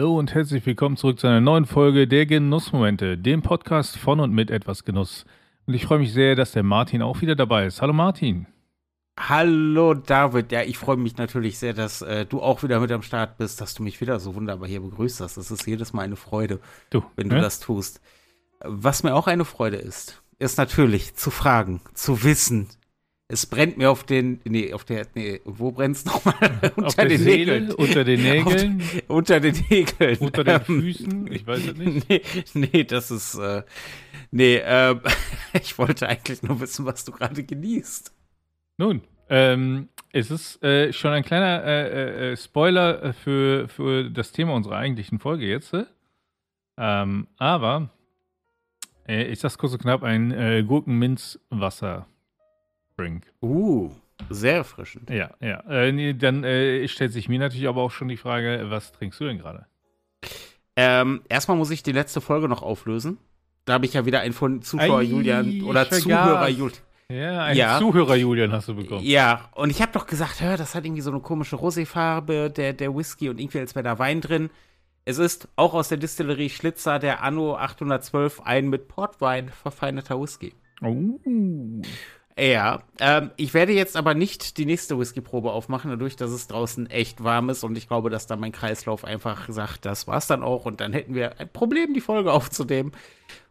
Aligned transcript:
Hallo 0.00 0.18
und 0.18 0.32
herzlich 0.32 0.64
willkommen 0.64 0.96
zurück 0.96 1.20
zu 1.20 1.26
einer 1.26 1.42
neuen 1.42 1.66
Folge 1.66 2.08
der 2.08 2.24
Genussmomente, 2.24 3.18
dem 3.18 3.42
Podcast 3.42 3.98
von 3.98 4.18
und 4.18 4.32
mit 4.32 4.50
etwas 4.50 4.86
Genuss. 4.86 5.26
Und 5.66 5.74
ich 5.74 5.84
freue 5.84 5.98
mich 5.98 6.14
sehr, 6.14 6.36
dass 6.36 6.52
der 6.52 6.62
Martin 6.62 7.02
auch 7.02 7.20
wieder 7.20 7.36
dabei 7.36 7.66
ist. 7.66 7.82
Hallo 7.82 7.92
Martin. 7.92 8.46
Hallo 9.18 9.92
David, 9.92 10.52
ja, 10.52 10.62
ich 10.62 10.78
freue 10.78 10.96
mich 10.96 11.18
natürlich 11.18 11.58
sehr, 11.58 11.74
dass 11.74 12.00
äh, 12.00 12.24
du 12.24 12.40
auch 12.40 12.62
wieder 12.62 12.80
mit 12.80 12.90
am 12.92 13.02
Start 13.02 13.36
bist, 13.36 13.60
dass 13.60 13.74
du 13.74 13.82
mich 13.82 14.00
wieder 14.00 14.18
so 14.20 14.34
wunderbar 14.34 14.66
hier 14.66 14.80
begrüßt 14.80 15.20
hast. 15.20 15.36
Das 15.36 15.50
ist 15.50 15.66
jedes 15.66 15.92
Mal 15.92 16.04
eine 16.04 16.16
Freude, 16.16 16.60
du, 16.88 17.04
wenn 17.16 17.28
du 17.28 17.34
ne? 17.34 17.42
das 17.42 17.60
tust. 17.60 18.00
Was 18.60 19.02
mir 19.02 19.14
auch 19.14 19.26
eine 19.26 19.44
Freude 19.44 19.76
ist, 19.76 20.22
ist 20.38 20.56
natürlich 20.56 21.14
zu 21.14 21.30
fragen, 21.30 21.82
zu 21.92 22.24
wissen, 22.24 22.68
es 23.30 23.46
brennt 23.46 23.78
mir 23.78 23.90
auf 23.90 24.02
den, 24.02 24.40
nee, 24.44 24.72
auf 24.72 24.84
der, 24.84 25.06
nee, 25.14 25.40
wo 25.44 25.70
brennt 25.70 25.96
es 25.96 26.04
nochmal? 26.04 26.34
unter 26.76 27.04
den 27.04 27.20
Seele, 27.20 27.60
Nägeln. 27.60 27.74
Unter 27.74 28.04
den 28.04 28.22
Nägeln. 28.24 28.82
Auf, 28.82 29.10
unter 29.16 29.40
den 29.40 29.64
Nägeln. 29.70 30.18
Unter 30.18 30.44
den 30.44 30.60
Füßen, 30.64 31.32
ich 31.32 31.46
weiß 31.46 31.66
es 31.68 31.76
nicht. 31.76 32.08
Nee, 32.08 32.22
nee 32.54 32.84
das 32.84 33.12
ist, 33.12 33.36
äh, 33.36 33.62
nee, 34.32 34.56
äh, 34.56 34.96
ich 35.52 35.78
wollte 35.78 36.08
eigentlich 36.08 36.42
nur 36.42 36.60
wissen, 36.60 36.86
was 36.86 37.04
du 37.04 37.12
gerade 37.12 37.44
genießt. 37.44 38.12
Nun, 38.78 39.02
ähm, 39.28 39.90
es 40.12 40.32
ist 40.32 40.60
äh, 40.64 40.92
schon 40.92 41.12
ein 41.12 41.22
kleiner 41.22 41.62
äh, 41.64 41.88
äh, 41.88 42.32
äh 42.32 42.36
Spoiler 42.36 43.12
für, 43.12 43.68
für 43.68 44.10
das 44.10 44.32
Thema 44.32 44.54
unserer 44.54 44.76
eigentlichen 44.76 45.20
Folge 45.20 45.46
jetzt. 45.46 45.72
Ähm, 46.76 47.28
aber 47.36 47.90
ich 49.06 49.40
sag's 49.40 49.58
kurz 49.58 49.72
und 49.72 49.82
knapp, 49.82 50.02
ein 50.04 50.30
äh, 50.30 50.62
Gurkenminzwasser. 50.62 52.06
Drink. 53.00 53.24
Uh, 53.42 53.90
sehr 54.28 54.56
erfrischend. 54.56 55.08
Ja, 55.08 55.30
ja. 55.40 55.60
Äh, 55.68 55.92
nee, 55.92 56.12
dann 56.12 56.44
äh, 56.44 56.86
stellt 56.88 57.12
sich 57.12 57.28
mir 57.28 57.38
natürlich 57.38 57.66
aber 57.66 57.80
auch 57.82 57.90
schon 57.90 58.08
die 58.08 58.16
Frage, 58.16 58.66
was 58.68 58.92
trinkst 58.92 59.18
du 59.20 59.24
denn 59.24 59.38
gerade? 59.38 59.66
Ähm, 60.76 61.22
erstmal 61.28 61.56
muss 61.56 61.70
ich 61.70 61.82
die 61.82 61.92
letzte 61.92 62.20
Folge 62.20 62.48
noch 62.48 62.62
auflösen. 62.62 63.18
Da 63.64 63.74
habe 63.74 63.86
ich 63.86 63.94
ja 63.94 64.06
wieder 64.06 64.20
einen 64.20 64.32
von 64.32 64.62
Zuschauer 64.62 65.00
Ei, 65.00 65.04
Julian 65.04 65.62
oder 65.62 65.88
Zuhörer 65.90 66.48
Julian. 66.48 66.78
Ja, 67.08 67.44
einen 67.44 67.58
ja. 67.58 67.78
Zuhörer 67.78 68.16
Julian 68.16 68.52
hast 68.52 68.68
du 68.68 68.74
bekommen. 68.76 69.04
Ja, 69.04 69.48
und 69.54 69.70
ich 69.70 69.82
habe 69.82 69.92
doch 69.92 70.06
gesagt, 70.06 70.40
hör, 70.40 70.56
das 70.56 70.74
hat 70.74 70.84
irgendwie 70.84 71.02
so 71.02 71.10
eine 71.10 71.20
komische 71.20 71.56
Roséfarbe, 71.56 72.50
der, 72.50 72.72
der 72.72 72.94
Whisky 72.94 73.28
und 73.28 73.40
irgendwie 73.40 73.58
als 73.58 73.74
wäre 73.74 73.82
da 73.82 73.98
Wein 73.98 74.20
drin. 74.20 74.50
Es 75.04 75.18
ist 75.18 75.48
auch 75.56 75.74
aus 75.74 75.88
der 75.88 75.98
Distillerie 75.98 76.50
Schlitzer 76.50 76.98
der 76.98 77.22
Anno 77.22 77.56
812 77.56 78.42
ein 78.42 78.68
mit 78.68 78.86
Portwein 78.86 79.48
verfeinerter 79.48 80.20
Whisky. 80.20 80.54
Oh. 80.82 81.18
Ja, 82.40 82.82
ähm, 83.00 83.30
ich 83.36 83.52
werde 83.52 83.72
jetzt 83.72 83.98
aber 83.98 84.14
nicht 84.14 84.56
die 84.56 84.64
nächste 84.64 84.98
Whiskyprobe 84.98 85.52
aufmachen, 85.52 85.90
dadurch, 85.90 86.16
dass 86.16 86.30
es 86.30 86.46
draußen 86.46 86.88
echt 86.88 87.22
warm 87.22 87.50
ist 87.50 87.64
und 87.64 87.76
ich 87.76 87.86
glaube, 87.86 88.08
dass 88.08 88.26
da 88.26 88.36
mein 88.36 88.52
Kreislauf 88.52 89.04
einfach 89.04 89.50
sagt, 89.50 89.84
das 89.84 90.06
war's 90.06 90.26
dann 90.26 90.42
auch 90.42 90.64
und 90.64 90.80
dann 90.80 90.94
hätten 90.94 91.14
wir 91.14 91.38
ein 91.38 91.52
Problem, 91.52 91.92
die 91.92 92.00
Folge 92.00 92.32
aufzunehmen. 92.32 92.92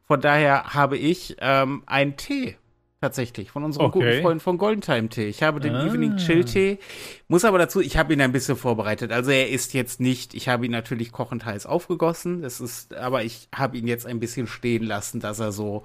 Von 0.08 0.22
daher 0.22 0.74
habe 0.74 0.98
ich 0.98 1.38
ähm, 1.40 1.84
einen 1.86 2.18
Tee 2.18 2.58
tatsächlich 3.00 3.52
von 3.52 3.64
unserem 3.64 3.86
okay. 3.86 4.00
guten 4.00 4.22
Freund 4.24 4.42
von 4.42 4.58
Golden 4.58 4.82
Time 4.82 5.10
Tee. 5.10 5.28
Ich 5.28 5.44
habe 5.44 5.60
den 5.60 5.76
ah. 5.76 5.86
Evening 5.86 6.18
Chill 6.18 6.44
Tee. 6.44 6.80
Muss 7.28 7.46
aber 7.46 7.60
dazu, 7.60 7.82
ich 7.82 7.96
habe 7.96 8.12
ihn 8.14 8.22
ein 8.22 8.32
bisschen 8.32 8.56
vorbereitet. 8.56 9.12
Also 9.12 9.30
er 9.30 9.50
ist 9.50 9.74
jetzt 9.76 10.00
nicht, 10.00 10.34
ich 10.34 10.50
habe 10.50 10.66
ihn 10.66 10.72
natürlich 10.72 11.12
kochend 11.12 11.46
heiß 11.46 11.68
aufgegossen. 11.68 12.42
Das 12.42 12.60
ist, 12.60 12.96
aber 12.96 13.24
ich 13.24 13.50
habe 13.56 13.78
ihn 13.78 13.88
jetzt 13.88 14.08
ein 14.08 14.20
bisschen 14.20 14.48
stehen 14.48 14.84
lassen, 14.84 15.20
dass 15.20 15.40
er 15.40 15.52
so 15.52 15.84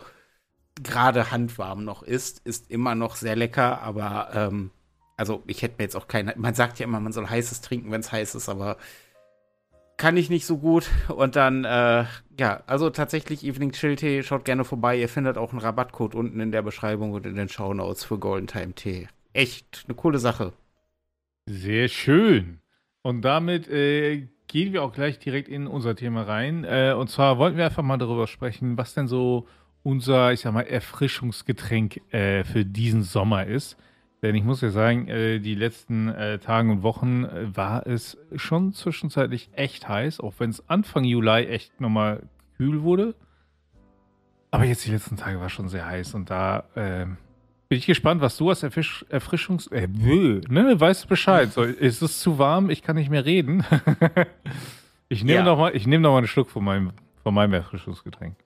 gerade 0.82 1.30
handwarm 1.30 1.84
noch 1.84 2.02
ist, 2.02 2.40
ist 2.44 2.70
immer 2.70 2.94
noch 2.94 3.16
sehr 3.16 3.36
lecker, 3.36 3.80
aber 3.82 4.30
ähm, 4.34 4.70
also 5.16 5.42
ich 5.46 5.62
hätte 5.62 5.76
mir 5.78 5.84
jetzt 5.84 5.96
auch 5.96 6.08
keine, 6.08 6.34
man 6.36 6.54
sagt 6.54 6.78
ja 6.78 6.84
immer, 6.84 7.00
man 7.00 7.12
soll 7.12 7.28
heißes 7.28 7.60
trinken, 7.60 7.90
wenn 7.90 8.00
es 8.00 8.12
heiß 8.12 8.34
ist, 8.34 8.48
aber 8.48 8.76
kann 9.96 10.16
ich 10.16 10.30
nicht 10.30 10.46
so 10.46 10.58
gut. 10.58 10.90
Und 11.08 11.36
dann, 11.36 11.64
äh, 11.64 12.04
ja, 12.38 12.62
also 12.66 12.90
tatsächlich 12.90 13.44
Evening 13.44 13.72
Chill 13.72 13.96
Tee, 13.96 14.22
schaut 14.22 14.44
gerne 14.44 14.64
vorbei. 14.64 14.98
Ihr 14.98 15.08
findet 15.08 15.38
auch 15.38 15.52
einen 15.52 15.60
Rabattcode 15.60 16.14
unten 16.14 16.40
in 16.40 16.52
der 16.52 16.62
Beschreibung 16.62 17.12
und 17.12 17.26
in 17.26 17.36
den 17.36 17.48
Show 17.48 17.72
Notes 17.72 18.04
für 18.04 18.18
Golden 18.18 18.46
Time 18.46 18.72
Tee. 18.72 19.08
Echt 19.32 19.84
eine 19.86 19.94
coole 19.94 20.18
Sache. 20.18 20.52
Sehr 21.46 21.88
schön. 21.88 22.60
Und 23.02 23.22
damit 23.22 23.68
äh, 23.68 24.28
gehen 24.48 24.72
wir 24.72 24.82
auch 24.82 24.92
gleich 24.92 25.18
direkt 25.18 25.48
in 25.48 25.66
unser 25.66 25.94
Thema 25.94 26.22
rein. 26.22 26.64
Äh, 26.64 26.94
und 26.98 27.10
zwar 27.10 27.38
wollten 27.38 27.56
wir 27.56 27.66
einfach 27.66 27.82
mal 27.82 27.98
darüber 27.98 28.26
sprechen, 28.26 28.76
was 28.78 28.94
denn 28.94 29.06
so 29.06 29.46
unser, 29.84 30.32
ich 30.32 30.40
sag 30.40 30.52
mal, 30.52 30.62
Erfrischungsgetränk 30.62 32.00
äh, 32.12 32.42
für 32.42 32.64
diesen 32.64 33.02
Sommer 33.02 33.46
ist. 33.46 33.76
Denn 34.22 34.34
ich 34.34 34.42
muss 34.42 34.62
ja 34.62 34.70
sagen, 34.70 35.06
äh, 35.06 35.38
die 35.38 35.54
letzten 35.54 36.08
äh, 36.08 36.38
Tage 36.38 36.70
und 36.70 36.82
Wochen 36.82 37.24
äh, 37.24 37.54
war 37.54 37.86
es 37.86 38.16
schon 38.34 38.72
zwischenzeitlich 38.72 39.50
echt 39.52 39.86
heiß, 39.86 40.20
auch 40.20 40.32
wenn 40.38 40.48
es 40.48 40.68
Anfang 40.68 41.04
Juli 41.04 41.44
echt 41.44 41.80
nochmal 41.80 42.22
kühl 42.56 42.82
wurde. 42.82 43.14
Aber 44.50 44.64
jetzt 44.64 44.86
die 44.86 44.90
letzten 44.90 45.18
Tage 45.18 45.38
war 45.40 45.50
schon 45.50 45.68
sehr 45.68 45.84
heiß 45.84 46.14
und 46.14 46.30
da 46.30 46.64
ähm, 46.74 47.18
bin 47.68 47.76
ich 47.76 47.86
gespannt, 47.86 48.22
was 48.22 48.38
du 48.38 48.48
als 48.48 48.62
Erfisch 48.62 49.04
Erfrischungs... 49.10 49.66
Äh, 49.66 49.88
bö, 49.88 50.40
ne, 50.48 50.80
weißt 50.80 51.06
Bescheid. 51.08 51.52
So, 51.52 51.62
ist 51.62 52.00
es 52.00 52.20
zu 52.20 52.38
warm? 52.38 52.70
Ich 52.70 52.82
kann 52.82 52.96
nicht 52.96 53.10
mehr 53.10 53.26
reden. 53.26 53.64
ich 55.10 55.22
nehme 55.24 55.40
ja. 55.40 55.44
noch, 55.44 55.58
mal, 55.58 55.72
nehm 55.74 56.00
noch 56.00 56.12
mal 56.12 56.18
einen 56.18 56.26
Schluck 56.26 56.48
von 56.48 56.64
meinem, 56.64 56.92
von 57.22 57.34
meinem 57.34 57.52
Erfrischungsgetränk. 57.52 58.36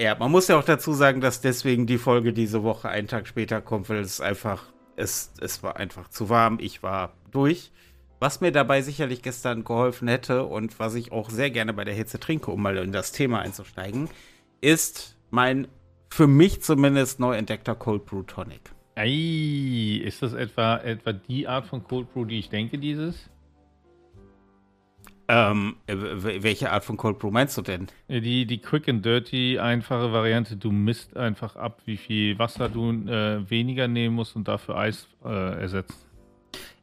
Ja, 0.00 0.16
man 0.18 0.30
muss 0.30 0.48
ja 0.48 0.58
auch 0.58 0.64
dazu 0.64 0.94
sagen, 0.94 1.20
dass 1.20 1.42
deswegen 1.42 1.86
die 1.86 1.98
Folge 1.98 2.32
diese 2.32 2.62
Woche 2.62 2.88
einen 2.88 3.06
Tag 3.06 3.26
später 3.26 3.60
kommt, 3.60 3.90
weil 3.90 3.98
es 3.98 4.22
einfach, 4.22 4.64
es, 4.96 5.34
es 5.42 5.62
war 5.62 5.76
einfach 5.76 6.08
zu 6.08 6.30
warm. 6.30 6.56
Ich 6.58 6.82
war 6.82 7.12
durch. 7.32 7.70
Was 8.18 8.40
mir 8.40 8.50
dabei 8.50 8.80
sicherlich 8.80 9.20
gestern 9.20 9.62
geholfen 9.62 10.08
hätte 10.08 10.46
und 10.46 10.78
was 10.78 10.94
ich 10.94 11.12
auch 11.12 11.28
sehr 11.28 11.50
gerne 11.50 11.74
bei 11.74 11.84
der 11.84 11.92
Hitze 11.92 12.18
trinke, 12.18 12.50
um 12.50 12.62
mal 12.62 12.78
in 12.78 12.92
das 12.92 13.12
Thema 13.12 13.40
einzusteigen, 13.40 14.08
ist 14.62 15.18
mein 15.28 15.68
für 16.08 16.26
mich 16.26 16.62
zumindest 16.62 17.20
neu 17.20 17.36
entdeckter 17.36 17.74
Cold 17.74 18.06
Brew 18.06 18.22
Tonic. 18.22 18.72
Ei, 18.94 20.00
ist 20.02 20.22
das 20.22 20.32
etwa, 20.32 20.78
etwa 20.78 21.12
die 21.12 21.46
Art 21.46 21.66
von 21.66 21.84
Cold 21.84 22.10
Brew, 22.14 22.24
die 22.24 22.38
ich 22.38 22.48
denke, 22.48 22.78
dieses? 22.78 23.28
Ähm, 25.32 25.76
welche 25.86 26.72
Art 26.72 26.84
von 26.84 26.96
Cold 26.96 27.20
Brew 27.20 27.30
meinst 27.30 27.56
du 27.56 27.62
denn? 27.62 27.86
Die, 28.08 28.46
die 28.46 28.58
Quick 28.58 28.88
and 28.88 29.04
Dirty, 29.04 29.60
einfache 29.60 30.12
Variante. 30.12 30.56
Du 30.56 30.72
misst 30.72 31.16
einfach 31.16 31.54
ab, 31.54 31.82
wie 31.84 31.98
viel 31.98 32.36
Wasser 32.40 32.68
du 32.68 32.90
äh, 32.90 33.48
weniger 33.48 33.86
nehmen 33.86 34.16
musst 34.16 34.34
und 34.34 34.48
dafür 34.48 34.76
Eis 34.76 35.06
äh, 35.24 35.60
ersetzt. 35.60 36.04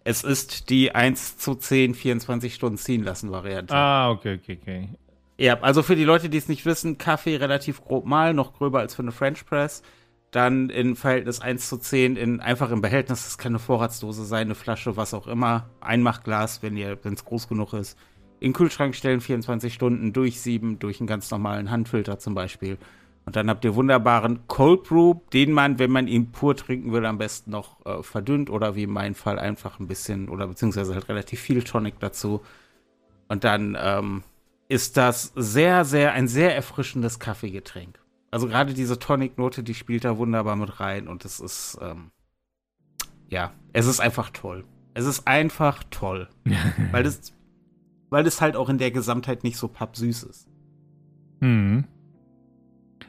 Es 0.05 0.23
ist 0.23 0.69
die 0.69 0.95
1 0.95 1.39
zu 1.39 1.55
10, 1.55 1.93
24 1.93 2.55
Stunden 2.55 2.77
ziehen 2.77 3.03
lassen 3.03 3.31
Variante. 3.31 3.75
Ah, 3.75 4.11
okay, 4.11 4.39
okay, 4.41 4.57
okay. 4.61 4.89
Ja, 5.37 5.59
also 5.59 5.83
für 5.83 5.97
die 5.97 6.05
Leute, 6.05 6.29
die 6.29 6.37
es 6.37 6.47
nicht 6.47 6.65
wissen, 6.65 6.97
Kaffee 6.97 7.35
relativ 7.35 7.83
grob 7.83 8.05
mal, 8.05 8.33
noch 8.33 8.53
gröber 8.53 8.79
als 8.79 8.95
für 8.95 9.01
eine 9.01 9.11
French 9.11 9.45
Press. 9.45 9.83
Dann 10.31 10.69
in 10.69 10.95
Verhältnis 10.95 11.41
1 11.41 11.67
zu 11.67 11.77
10, 11.77 12.15
in 12.15 12.39
einfach 12.39 12.71
im 12.71 12.79
Behältnis, 12.79 13.25
das 13.25 13.37
kann 13.37 13.51
eine 13.51 13.59
Vorratsdose 13.59 14.23
sein, 14.23 14.47
eine 14.47 14.55
Flasche, 14.55 14.95
was 14.95 15.13
auch 15.13 15.27
immer. 15.27 15.69
Einmachglas, 15.81 16.63
wenn 16.63 16.77
es 16.77 17.25
groß 17.25 17.49
genug 17.49 17.73
ist 17.73 17.97
in 18.39 18.51
den 18.51 18.53
Kühlschrank 18.53 18.95
stellen, 18.95 19.21
24 19.21 19.73
Stunden 19.73 20.13
durchsieben, 20.13 20.79
durch 20.79 20.99
einen 20.99 21.07
ganz 21.07 21.31
normalen 21.31 21.71
Handfilter 21.71 22.19
zum 22.19 22.35
Beispiel. 22.35 22.77
Und 23.25 23.35
dann 23.35 23.49
habt 23.49 23.65
ihr 23.65 23.75
wunderbaren 23.75 24.47
Cold 24.47 24.83
Brew, 24.83 25.15
den 25.33 25.51
man, 25.51 25.79
wenn 25.79 25.91
man 25.91 26.07
ihn 26.07 26.31
pur 26.31 26.55
trinken 26.55 26.93
will, 26.93 27.05
am 27.05 27.17
besten 27.17 27.51
noch 27.51 27.85
äh, 27.85 28.01
verdünnt 28.01 28.49
oder 28.49 28.75
wie 28.75 28.83
in 28.83 28.89
meinem 28.89 29.15
Fall 29.15 29.37
einfach 29.37 29.81
ein 29.81 29.87
bisschen 29.87 30.29
oder 30.29 30.47
beziehungsweise 30.47 30.93
halt 30.93 31.09
relativ 31.09 31.41
viel 31.41 31.61
Tonic 31.63 31.99
dazu. 31.99 32.41
Und 33.27 33.43
dann 33.43 33.77
ähm, 33.77 34.23
ist 34.69 34.95
das 34.95 35.33
sehr, 35.35 35.83
sehr, 35.83 36.13
ein 36.13 36.29
sehr 36.29 36.55
erfrischendes 36.55 37.19
Kaffeegetränk. 37.19 37.99
Also 38.31 38.47
gerade 38.47 38.73
diese 38.73 38.99
Tonic-Note, 38.99 39.63
die 39.63 39.73
spielt 39.73 40.05
da 40.05 40.17
wunderbar 40.17 40.55
mit 40.55 40.79
rein 40.79 41.09
und 41.09 41.25
es 41.25 41.39
ist, 41.39 41.77
ähm, 41.81 42.11
ja, 43.29 43.51
es 43.73 43.87
ist 43.87 43.99
einfach 43.99 44.29
toll. 44.29 44.63
Es 44.93 45.05
ist 45.05 45.27
einfach 45.27 45.83
toll. 45.89 46.29
weil 46.91 47.03
das, 47.03 47.33
weil 48.09 48.25
es 48.25 48.41
halt 48.41 48.55
auch 48.55 48.69
in 48.69 48.77
der 48.77 48.91
Gesamtheit 48.91 49.43
nicht 49.43 49.57
so 49.57 49.67
pappsüß 49.67 50.23
ist. 50.23 50.47
Mhm. 51.39 51.85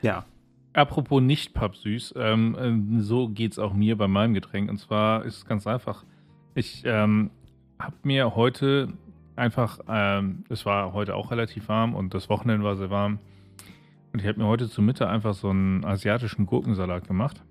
Ja. 0.03 0.25
Apropos 0.75 1.21
nicht 1.23 1.55
pappsüß, 1.55 2.15
ähm, 2.17 2.97
äh, 2.99 3.03
so 3.03 3.29
geht 3.29 3.53
es 3.53 3.59
auch 3.59 3.73
mir 3.73 3.97
bei 3.97 4.06
meinem 4.06 4.35
Getränk. 4.35 4.71
Und 4.71 4.79
zwar 4.79 5.25
ist 5.25 5.39
es 5.39 5.45
ganz 5.47 5.67
einfach. 5.67 6.05
Ich 6.55 6.83
ähm, 6.85 7.31
habe 7.79 7.97
mir 8.03 8.37
heute 8.37 8.93
einfach, 9.35 9.81
ähm, 9.89 10.45
es 10.49 10.67
war 10.67 10.93
heute 10.93 11.15
auch 11.15 11.31
relativ 11.31 11.69
warm 11.69 11.95
und 11.95 12.15
das 12.15 12.29
Wochenende 12.29 12.65
war 12.65 12.77
sehr 12.77 12.91
warm. 12.91 13.19
Und 14.12 14.21
ich 14.21 14.29
habe 14.29 14.39
mir 14.39 14.47
heute 14.47 14.69
zur 14.69 14.85
Mitte 14.85 15.09
einfach 15.09 15.35
so 15.35 15.50
einen 15.50 15.85
asiatischen 15.85 16.47
Gurkensalat 16.47 17.06
gemacht. 17.06 17.43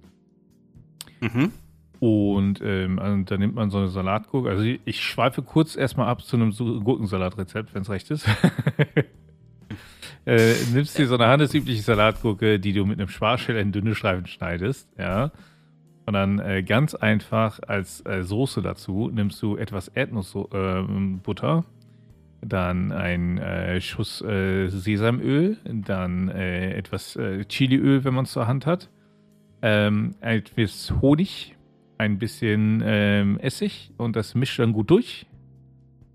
Mhm. 1.22 1.52
Und 2.00 2.62
ähm, 2.64 3.00
also 3.00 3.24
da 3.24 3.38
nimmt 3.38 3.56
man 3.56 3.70
so 3.70 3.80
eine 3.80 3.90
Salatgurke. 3.90 4.50
Also 4.50 4.64
ich, 4.64 4.80
ich 4.86 5.04
schweife 5.04 5.42
kurz 5.42 5.76
erstmal 5.76 6.08
ab 6.08 6.22
zu 6.24 6.36
einem 6.36 6.52
Gurkensalatrezept, 6.52 7.74
wenn 7.74 7.82
es 7.82 7.90
recht 7.90 8.12
ist. 8.12 8.28
äh, 10.26 10.54
nimmst 10.74 10.98
dir 10.98 11.08
so 11.08 11.16
eine 11.16 11.28
handelsübliche 11.28 11.82
Salatgurke, 11.82 12.60
die 12.60 12.74
du 12.74 12.86
mit 12.86 13.00
einem 13.00 13.10
Sparschäler 13.10 13.60
in 13.60 13.72
dünne 13.72 13.96
Streifen 13.96 14.28
schneidest, 14.28 14.90
ja. 14.98 15.32
Und 16.06 16.14
dann 16.14 16.40
äh, 16.40 16.64
ganz 16.64 16.96
einfach 16.96 17.60
als 17.68 18.06
äh, 18.06 18.24
Soße 18.24 18.62
dazu 18.62 19.10
nimmst 19.14 19.42
du 19.42 19.58
etwas 19.58 19.90
Erdnussbutter, 19.90 21.66
dann 22.40 22.94
ein 22.94 23.38
äh, 23.40 23.82
Schuss 23.82 24.22
äh, 24.22 24.70
Sesamöl, 24.70 25.58
dann 25.66 26.30
äh, 26.30 26.76
etwas 26.76 27.18
äh, 27.18 27.44
Chiliöl, 27.44 28.06
wenn 28.06 28.14
man 28.14 28.24
es 28.24 28.32
zur 28.32 28.48
Hand 28.48 28.66
hat, 28.66 28.90
ähm, 29.62 30.16
etwas 30.22 30.94
Honig, 31.02 31.57
ein 31.98 32.20
bisschen 32.20 32.82
ähm, 32.86 33.40
Essig 33.40 33.92
und 33.98 34.16
das 34.16 34.36
mischt 34.36 34.60
dann 34.60 34.74
gut 34.74 34.90
durch. 34.90 35.26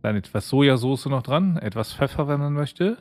Dann 0.03 0.17
etwas 0.17 0.49
Sojasauce 0.49 1.07
noch 1.07 1.23
dran, 1.23 1.57
etwas 1.57 1.93
Pfeffer, 1.93 2.29
wenn 2.29 2.41
man 2.41 2.53
möchte. 2.53 2.99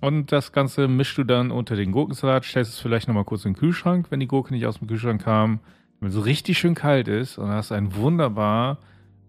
Und 0.00 0.32
das 0.32 0.52
Ganze 0.52 0.86
mischst 0.86 1.16
du 1.18 1.24
dann 1.24 1.50
unter 1.50 1.76
den 1.76 1.92
Gurkensalat, 1.92 2.44
stellst 2.44 2.74
es 2.74 2.80
vielleicht 2.80 3.08
nochmal 3.08 3.24
kurz 3.24 3.44
in 3.44 3.52
den 3.52 3.58
Kühlschrank, 3.58 4.06
wenn 4.10 4.20
die 4.20 4.26
Gurke 4.26 4.52
nicht 4.52 4.66
aus 4.66 4.78
dem 4.78 4.88
Kühlschrank 4.88 5.22
kam, 5.22 5.60
wenn 6.00 6.10
es 6.10 6.24
richtig 6.24 6.58
schön 6.58 6.74
kalt 6.74 7.08
ist 7.08 7.38
und 7.38 7.48
hast 7.48 7.72
einen 7.72 7.94
wunderbar 7.96 8.78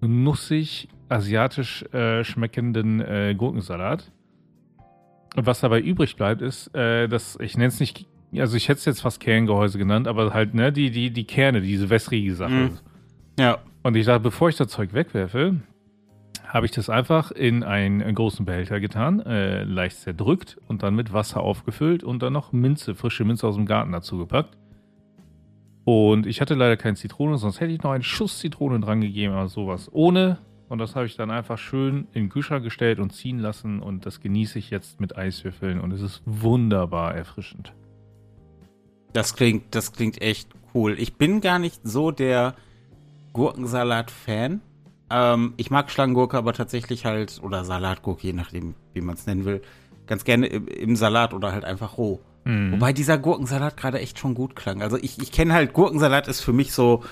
nussig, 0.01 0.89
asiatisch 1.09 1.83
äh, 1.93 2.23
schmeckenden 2.23 2.99
äh, 3.01 3.35
Gurkensalat. 3.37 4.11
Und 5.35 5.45
was 5.45 5.61
dabei 5.61 5.79
übrig 5.79 6.15
bleibt, 6.15 6.41
ist, 6.41 6.73
äh, 6.75 7.07
dass 7.07 7.37
ich 7.39 7.57
nenne 7.57 7.67
es 7.67 7.79
nicht, 7.79 8.07
also 8.41 8.57
ich 8.57 8.67
hätte 8.67 8.79
es 8.79 8.85
jetzt 8.85 9.01
fast 9.01 9.19
Kerngehäuse 9.19 9.77
genannt, 9.77 10.07
aber 10.07 10.33
halt, 10.33 10.53
ne, 10.53 10.71
die, 10.71 10.91
die, 10.91 11.11
die 11.11 11.25
Kerne, 11.25 11.61
diese 11.61 11.89
wässrige 11.89 12.35
Sache. 12.35 12.51
Mhm. 12.51 12.79
Ja. 13.39 13.59
Und 13.83 13.95
ich 13.95 14.05
dachte, 14.05 14.21
bevor 14.21 14.49
ich 14.49 14.55
das 14.55 14.69
Zeug 14.69 14.93
wegwerfe, 14.93 15.55
habe 16.47 16.65
ich 16.65 16.71
das 16.71 16.89
einfach 16.89 17.31
in 17.31 17.63
einen 17.63 18.15
großen 18.15 18.45
Behälter 18.45 18.79
getan, 18.79 19.19
äh, 19.19 19.63
leicht 19.63 19.97
zerdrückt 19.97 20.57
und 20.67 20.83
dann 20.83 20.95
mit 20.95 21.13
Wasser 21.13 21.41
aufgefüllt 21.41 22.03
und 22.03 22.23
dann 22.23 22.33
noch 22.33 22.51
Minze, 22.51 22.95
frische 22.95 23.25
Minze 23.25 23.47
aus 23.47 23.55
dem 23.55 23.65
Garten 23.65 23.91
dazu 23.91 24.17
gepackt. 24.17 24.57
Und 25.83 26.25
ich 26.25 26.41
hatte 26.41 26.55
leider 26.55 26.77
keine 26.77 26.95
Zitrone, 26.95 27.37
sonst 27.37 27.59
hätte 27.59 27.73
ich 27.73 27.83
noch 27.83 27.91
einen 27.91 28.03
Schuss 28.03 28.39
Zitrone 28.39 28.79
dran 28.79 29.01
gegeben, 29.01 29.33
aber 29.33 29.49
sowas 29.49 29.89
ohne. 29.91 30.39
Und 30.67 30.79
das 30.79 30.95
habe 30.95 31.05
ich 31.05 31.15
dann 31.15 31.29
einfach 31.29 31.59
schön 31.59 32.07
in 32.13 32.23
den 32.23 32.29
Kühlschrank 32.29 32.63
gestellt 32.63 32.99
und 32.99 33.11
ziehen 33.11 33.37
lassen 33.37 33.81
und 33.81 34.05
das 34.05 34.19
genieße 34.19 34.57
ich 34.57 34.71
jetzt 34.71 34.99
mit 34.99 35.15
Eiswürfeln 35.15 35.79
und 35.79 35.91
es 35.91 36.01
ist 36.01 36.23
wunderbar 36.25 37.13
erfrischend. 37.13 37.73
Das 39.15 39.35
klingt, 39.35 39.73
das 39.73 39.93
klingt 39.93 40.21
echt 40.21 40.49
cool. 40.73 40.95
Ich 40.99 41.15
bin 41.15 41.39
gar 41.41 41.57
nicht 41.57 41.79
so 41.83 42.11
der 42.11 42.53
Gurkensalat-Fan. 43.33 44.61
Ähm, 45.09 45.53
ich 45.57 45.69
mag 45.71 45.91
Schlangengurke, 45.91 46.37
aber 46.37 46.53
tatsächlich 46.53 47.05
halt, 47.05 47.39
oder 47.43 47.63
Salatgurke, 47.63 48.25
je 48.27 48.33
nachdem, 48.33 48.73
wie 48.93 49.01
man 49.01 49.15
es 49.15 49.25
nennen 49.25 49.45
will, 49.45 49.61
ganz 50.07 50.23
gerne 50.23 50.47
im, 50.47 50.67
im 50.67 50.95
Salat 50.95 51.33
oder 51.33 51.51
halt 51.51 51.63
einfach 51.63 51.97
roh. 51.97 52.19
Mhm. 52.43 52.73
Wobei 52.73 52.93
dieser 52.93 53.17
Gurkensalat 53.17 53.77
gerade 53.77 53.99
echt 53.99 54.19
schon 54.19 54.33
gut 54.35 54.55
klang. 54.55 54.81
Also 54.81 54.97
ich, 54.97 55.19
ich 55.21 55.31
kenne 55.31 55.53
halt, 55.53 55.73
Gurkensalat 55.73 56.27
ist 56.27 56.41
für 56.41 56.53
mich 56.53 56.73
so 56.73 57.03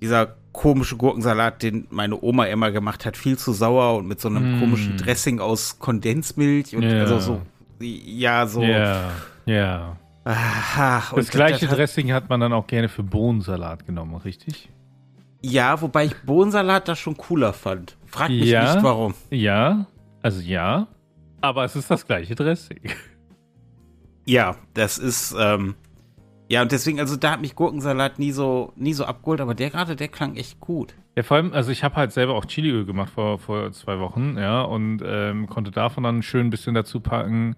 dieser 0.00 0.36
komische 0.52 0.96
Gurkensalat, 0.96 1.62
den 1.62 1.86
meine 1.90 2.20
Oma 2.22 2.44
immer 2.46 2.70
gemacht 2.70 3.04
hat, 3.04 3.16
viel 3.16 3.36
zu 3.38 3.52
sauer 3.52 3.96
und 3.98 4.06
mit 4.08 4.20
so 4.20 4.28
einem 4.28 4.56
Mm. 4.56 4.60
komischen 4.60 4.96
Dressing 4.96 5.38
aus 5.40 5.78
Kondensmilch 5.78 6.74
und 6.74 6.82
Ja. 6.84 7.00
also 7.00 7.18
so, 7.20 7.42
ja, 7.80 8.46
so. 8.46 8.62
Ja, 8.62 9.10
ja. 9.46 9.96
Aha, 10.24 11.02
Das 11.16 11.30
gleiche 11.30 11.68
hat- 11.68 11.76
Dressing 11.76 12.12
hat 12.12 12.28
man 12.28 12.40
dann 12.40 12.52
auch 12.52 12.66
gerne 12.66 12.88
für 12.88 13.02
Bohnensalat 13.02 13.86
genommen, 13.86 14.16
richtig? 14.16 14.68
Ja, 15.42 15.80
wobei 15.80 16.04
ich 16.06 16.14
Bohnensalat 16.22 16.86
da 16.88 16.94
schon 16.94 17.16
cooler 17.16 17.52
fand. 17.54 17.96
Frag 18.06 18.28
mich 18.28 18.44
Ja. 18.44 18.74
nicht 18.74 18.84
warum. 18.84 19.14
Ja, 19.30 19.86
also 20.22 20.40
ja, 20.40 20.86
aber 21.40 21.64
es 21.64 21.74
ist 21.76 21.90
das 21.90 22.06
gleiche 22.06 22.34
Dressing. 22.34 22.80
Ja, 24.26 24.56
das 24.74 24.98
ist, 24.98 25.34
ähm, 25.36 25.74
ja, 26.48 26.62
und 26.62 26.70
deswegen, 26.70 27.00
also 27.00 27.16
da 27.16 27.32
hat 27.32 27.40
mich 27.40 27.56
Gurkensalat 27.56 28.18
nie 28.20 28.30
so, 28.30 28.72
nie 28.76 28.92
so 28.92 29.04
abgeholt, 29.04 29.40
aber 29.40 29.54
der 29.54 29.70
gerade, 29.70 29.96
der 29.96 30.06
klang 30.08 30.36
echt 30.36 30.60
gut. 30.60 30.94
Ja, 31.16 31.22
vor 31.24 31.38
allem, 31.38 31.52
also 31.52 31.72
ich 31.72 31.82
habe 31.82 31.96
halt 31.96 32.12
selber 32.12 32.34
auch 32.34 32.44
Chiliöl 32.44 32.84
gemacht 32.84 33.10
vor, 33.12 33.38
vor 33.38 33.72
zwei 33.72 33.98
Wochen, 33.98 34.36
ja, 34.38 34.60
und 34.62 35.02
ähm, 35.04 35.48
konnte 35.48 35.70
davon 35.72 36.04
dann 36.04 36.22
schön 36.22 36.46
ein 36.46 36.50
bisschen 36.50 36.74
dazu 36.74 37.00
packen. 37.00 37.56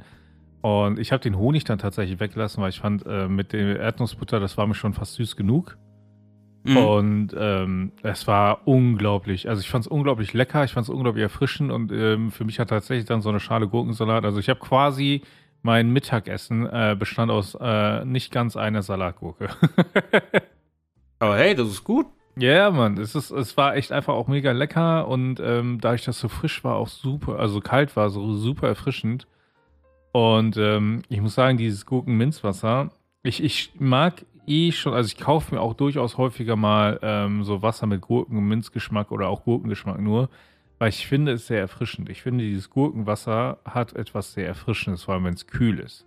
Und 0.62 0.98
ich 0.98 1.12
habe 1.12 1.22
den 1.22 1.36
Honig 1.36 1.64
dann 1.64 1.78
tatsächlich 1.78 2.20
weggelassen, 2.20 2.62
weil 2.62 2.70
ich 2.70 2.80
fand, 2.80 3.04
äh, 3.04 3.28
mit 3.28 3.52
der 3.52 3.80
Erdnussbutter, 3.80 4.40
das 4.40 4.56
war 4.56 4.66
mir 4.66 4.74
schon 4.74 4.94
fast 4.94 5.14
süß 5.14 5.36
genug. 5.36 5.76
Mhm. 6.64 6.76
Und 6.76 7.28
ähm, 7.36 7.92
es 8.02 8.28
war 8.28 8.66
unglaublich. 8.66 9.48
Also 9.48 9.60
ich 9.60 9.68
fand 9.68 9.84
es 9.84 9.88
unglaublich 9.88 10.32
lecker, 10.32 10.64
ich 10.64 10.72
fand 10.72 10.84
es 10.84 10.90
unglaublich 10.90 11.22
erfrischend 11.22 11.72
und 11.72 11.90
ähm, 11.90 12.30
für 12.30 12.44
mich 12.44 12.60
hat 12.60 12.68
tatsächlich 12.68 13.06
dann 13.06 13.20
so 13.20 13.28
eine 13.28 13.40
Schale 13.40 13.66
Gurkensalat. 13.66 14.24
Also 14.24 14.38
ich 14.38 14.48
habe 14.48 14.60
quasi 14.60 15.22
mein 15.62 15.90
Mittagessen 15.90 16.66
äh, 16.66 16.96
bestand 16.96 17.32
aus 17.32 17.56
äh, 17.60 18.04
nicht 18.04 18.32
ganz 18.32 18.56
einer 18.56 18.82
Salatgurke. 18.82 19.48
Aber 21.18 21.36
hey, 21.36 21.54
das 21.54 21.68
ist 21.68 21.84
gut. 21.84 22.06
Ja, 22.36 22.70
Mann, 22.70 22.96
es, 22.96 23.14
ist, 23.14 23.30
es 23.30 23.56
war 23.56 23.76
echt 23.76 23.92
einfach 23.92 24.14
auch 24.14 24.26
mega 24.26 24.52
lecker 24.52 25.06
und 25.06 25.38
ähm, 25.40 25.80
da 25.80 25.94
ich 25.94 26.04
das 26.04 26.18
so 26.18 26.28
frisch 26.28 26.64
war, 26.64 26.76
auch 26.76 26.88
super, 26.88 27.38
also 27.38 27.60
kalt 27.60 27.94
war, 27.94 28.08
so 28.10 28.34
super 28.34 28.68
erfrischend. 28.68 29.26
Und 30.12 30.56
ähm, 30.58 31.02
ich 31.08 31.20
muss 31.20 31.34
sagen, 31.34 31.56
dieses 31.56 31.86
Gurkenminzwasser, 31.86 32.90
ich, 33.22 33.42
ich 33.42 33.72
mag 33.78 34.24
eh 34.46 34.72
schon, 34.72 34.92
also 34.92 35.06
ich 35.06 35.16
kaufe 35.16 35.54
mir 35.54 35.60
auch 35.60 35.74
durchaus 35.74 36.18
häufiger 36.18 36.56
mal 36.56 36.98
ähm, 37.02 37.44
so 37.44 37.62
Wasser 37.62 37.86
mit 37.86 38.02
Gurken- 38.02 38.36
und 38.36 38.46
Minzgeschmack 38.48 39.10
oder 39.10 39.28
auch 39.28 39.44
Gurkengeschmack 39.44 40.00
nur, 40.00 40.28
weil 40.78 40.90
ich 40.90 41.06
finde 41.06 41.32
es 41.32 41.46
sehr 41.46 41.60
erfrischend. 41.60 42.10
Ich 42.10 42.22
finde, 42.22 42.44
dieses 42.44 42.68
Gurkenwasser 42.68 43.58
hat 43.64 43.94
etwas 43.94 44.34
sehr 44.34 44.46
Erfrischendes, 44.46 45.04
vor 45.04 45.14
allem 45.14 45.24
wenn 45.24 45.34
es 45.34 45.46
kühl 45.46 45.78
ist. 45.78 46.06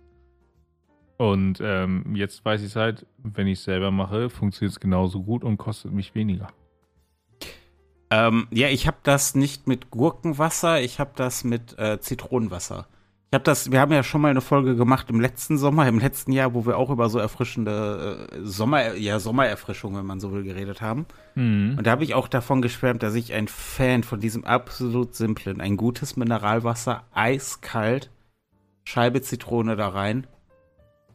Und 1.16 1.60
ähm, 1.62 2.14
jetzt 2.14 2.44
weiß 2.44 2.62
ich 2.62 2.76
halt, 2.76 3.06
wenn 3.18 3.46
ich 3.46 3.60
es 3.60 3.64
selber 3.64 3.90
mache, 3.90 4.28
funktioniert 4.28 4.72
es 4.72 4.80
genauso 4.80 5.22
gut 5.22 5.44
und 5.44 5.56
kostet 5.56 5.92
mich 5.92 6.14
weniger. 6.14 6.48
Ähm, 8.10 8.46
ja, 8.50 8.68
ich 8.68 8.86
habe 8.86 8.98
das 9.02 9.34
nicht 9.34 9.66
mit 9.66 9.90
Gurkenwasser, 9.90 10.80
ich 10.80 11.00
habe 11.00 11.12
das 11.16 11.42
mit 11.42 11.76
äh, 11.78 11.98
Zitronenwasser. 11.98 12.86
Ich 13.30 13.34
habe 13.34 13.42
das, 13.42 13.72
wir 13.72 13.80
haben 13.80 13.92
ja 13.92 14.04
schon 14.04 14.20
mal 14.20 14.30
eine 14.30 14.40
Folge 14.40 14.76
gemacht 14.76 15.10
im 15.10 15.20
letzten 15.20 15.58
Sommer, 15.58 15.88
im 15.88 15.98
letzten 15.98 16.30
Jahr, 16.30 16.54
wo 16.54 16.64
wir 16.64 16.78
auch 16.78 16.90
über 16.90 17.08
so 17.08 17.18
erfrischende 17.18 18.28
äh, 18.30 18.38
Sommer, 18.44 18.94
ja, 18.94 19.18
Sommererfrischung, 19.18 19.96
wenn 19.96 20.06
man 20.06 20.20
so 20.20 20.30
will, 20.32 20.44
geredet 20.44 20.80
haben. 20.80 21.06
Mhm. 21.34 21.74
Und 21.76 21.86
da 21.86 21.90
habe 21.90 22.04
ich 22.04 22.14
auch 22.14 22.28
davon 22.28 22.62
geschwärmt, 22.62 23.02
dass 23.02 23.14
ich 23.16 23.32
ein 23.32 23.48
Fan 23.48 24.04
von 24.04 24.20
diesem 24.20 24.44
absolut 24.44 25.16
simplen, 25.16 25.60
ein 25.60 25.76
gutes 25.76 26.16
Mineralwasser, 26.16 27.04
eiskalt, 27.12 28.10
Scheibe 28.84 29.20
Zitrone 29.20 29.74
da 29.74 29.88
rein. 29.88 30.28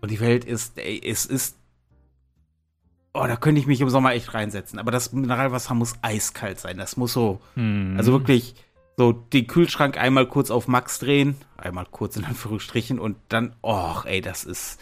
Und 0.01 0.11
die 0.11 0.19
Welt 0.19 0.43
ist, 0.43 0.77
ey, 0.77 1.01
es 1.03 1.25
ist. 1.25 1.57
Oh, 3.13 3.25
da 3.25 3.37
könnte 3.37 3.61
ich 3.61 3.67
mich 3.67 3.79
im 3.79 3.89
Sommer 3.89 4.11
echt 4.11 4.33
reinsetzen. 4.33 4.77
Aber 4.79 4.91
das 4.91 5.13
Mineralwasser 5.13 5.73
muss 5.73 5.95
eiskalt 6.01 6.59
sein. 6.59 6.77
Das 6.77 6.97
muss 6.97 7.13
so, 7.13 7.39
Mhm. 7.55 7.95
also 7.97 8.11
wirklich 8.11 8.55
so 9.01 9.13
den 9.13 9.47
Kühlschrank 9.47 9.97
einmal 9.97 10.27
kurz 10.27 10.51
auf 10.51 10.67
Max 10.67 10.99
drehen, 10.99 11.35
einmal 11.57 11.87
kurz 11.89 12.17
in 12.17 12.23
Anführungsstrichen 12.23 12.99
und 12.99 13.17
dann, 13.29 13.55
och, 13.63 14.05
ey, 14.05 14.21
das 14.21 14.43
ist 14.43 14.79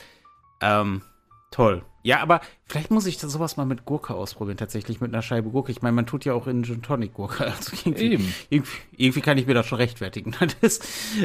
ähm, 0.60 1.04
toll. 1.52 1.84
Ja, 2.04 2.20
aber 2.20 2.42
vielleicht 2.66 2.92
muss 2.92 3.06
ich 3.06 3.18
das 3.18 3.32
sowas 3.32 3.56
mal 3.56 3.66
mit 3.66 3.86
Gurke 3.86 4.14
ausprobieren, 4.16 4.58
tatsächlich 4.58 5.00
mit 5.00 5.14
einer 5.14 5.22
Scheibe 5.22 5.52
Gurke. 5.52 5.72
Ich 5.72 5.82
meine, 5.82 5.96
man 5.96 6.06
tut 6.06 6.26
ja 6.26 6.34
auch 6.34 6.48
in 6.48 6.66
Gin 6.66 6.82
Tonic 6.82 7.14
Gurke. 7.14 7.46
Also 7.58 7.72
irgendwie, 7.86 8.12
Eben. 8.12 8.34
irgendwie, 8.50 8.78
irgendwie 8.98 9.22
kann 9.22 9.38
ich 9.38 9.48
mir 9.48 9.54
das 9.54 9.68
schon 9.68 9.78
rechtfertigen. 9.78 10.36
Das, 10.62 10.82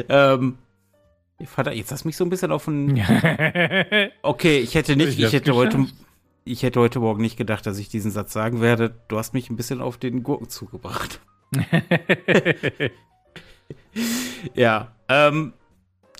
ähm, 0.07 0.57
Vater, 1.43 1.73
jetzt 1.73 1.91
hast 1.91 2.05
du 2.05 2.07
mich 2.07 2.15
so 2.15 2.23
ein 2.23 2.29
bisschen 2.29 2.53
auf 2.53 2.63
den. 2.63 2.95
Okay, 4.21 4.59
ich 4.59 4.73
hätte 4.73 4.95
nicht, 4.95 5.19
Ich 5.19 5.25
ich 5.25 5.33
hätte 5.33 5.53
heute, 5.53 5.79
geschafft. 5.79 5.95
ich 6.45 6.63
hätte 6.63 6.79
heute 6.79 7.01
Morgen 7.01 7.21
nicht 7.21 7.35
gedacht, 7.35 7.65
dass 7.65 7.77
ich 7.77 7.89
diesen 7.89 8.11
Satz 8.11 8.31
sagen 8.31 8.61
werde. 8.61 8.95
Du 9.09 9.17
hast 9.17 9.33
mich 9.33 9.49
ein 9.49 9.57
bisschen 9.57 9.81
auf 9.81 9.97
den 9.97 10.23
Gurkenzug 10.23 10.71
gebracht. 10.71 11.19
Ja, 14.53 14.93
ähm, 15.09 15.53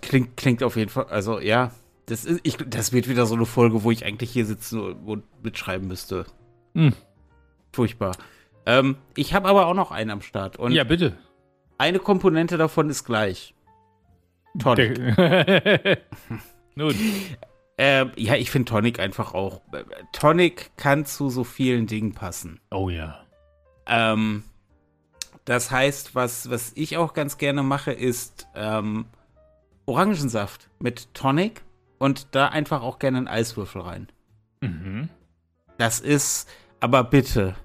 klingt, 0.01 0.37
klingt 0.37 0.63
auf 0.63 0.75
jeden 0.75 0.89
Fall, 0.89 1.05
also 1.05 1.39
ja, 1.39 1.71
das 2.05 2.25
ist, 2.25 2.41
ich, 2.43 2.57
das 2.57 2.93
wird 2.93 3.07
wieder 3.07 3.25
so 3.25 3.35
eine 3.35 3.45
Folge, 3.45 3.83
wo 3.83 3.91
ich 3.91 4.05
eigentlich 4.05 4.31
hier 4.31 4.45
sitzen 4.45 4.79
und 4.79 5.23
mitschreiben 5.43 5.87
müsste. 5.87 6.25
Hm. 6.73 6.93
Furchtbar. 7.73 8.15
Ähm, 8.65 8.97
ich 9.15 9.33
habe 9.33 9.47
aber 9.47 9.67
auch 9.67 9.73
noch 9.73 9.91
einen 9.91 10.11
am 10.11 10.21
Start 10.21 10.57
und 10.57 10.71
ja, 10.71 10.83
bitte. 10.83 11.17
eine 11.77 11.99
Komponente 11.99 12.57
davon 12.57 12.89
ist 12.89 13.03
gleich. 13.03 13.53
Tonic. 14.57 14.97
Nun. 16.75 16.95
Ähm, 17.77 18.11
ja, 18.15 18.35
ich 18.35 18.51
finde 18.51 18.69
Tonic 18.69 18.99
einfach 18.99 19.33
auch. 19.33 19.61
äh, 19.73 19.83
Tonic 20.13 20.71
kann 20.77 21.05
zu 21.05 21.29
so 21.29 21.43
vielen 21.43 21.87
Dingen 21.87 22.13
passen. 22.13 22.61
Oh 22.71 22.89
ja. 22.89 23.19
Ähm, 23.85 24.43
das 25.45 25.71
heißt, 25.71 26.15
was, 26.15 26.49
was 26.49 26.71
ich 26.75 26.97
auch 26.97 27.13
ganz 27.13 27.37
gerne 27.37 27.63
mache, 27.63 27.91
ist 27.91 28.47
ähm, 28.55 29.05
Orangensaft 29.85 30.69
mit 30.79 31.13
Tonic 31.13 31.63
und 31.99 32.27
da 32.31 32.47
einfach 32.47 32.81
auch 32.81 32.99
gerne 32.99 33.19
einen 33.19 33.27
Eiswürfel 33.27 33.81
rein. 33.81 34.07
Mhm. 34.61 35.09
Das 35.77 35.99
ist, 35.99 36.49
aber 36.79 37.03
bitte, 37.03 37.55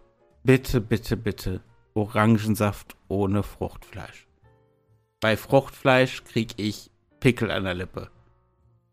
bitte, 0.44 0.80
bitte, 0.80 1.16
bitte, 1.16 1.60
Orangensaft 1.94 2.96
ohne 3.08 3.42
Fruchtfleisch. 3.42 4.26
Bei 5.20 5.36
Fruchtfleisch 5.36 6.24
krieg 6.24 6.54
ich 6.56 6.90
Pickel 7.18 7.50
an 7.50 7.64
der 7.64 7.74
Lippe. 7.74 8.10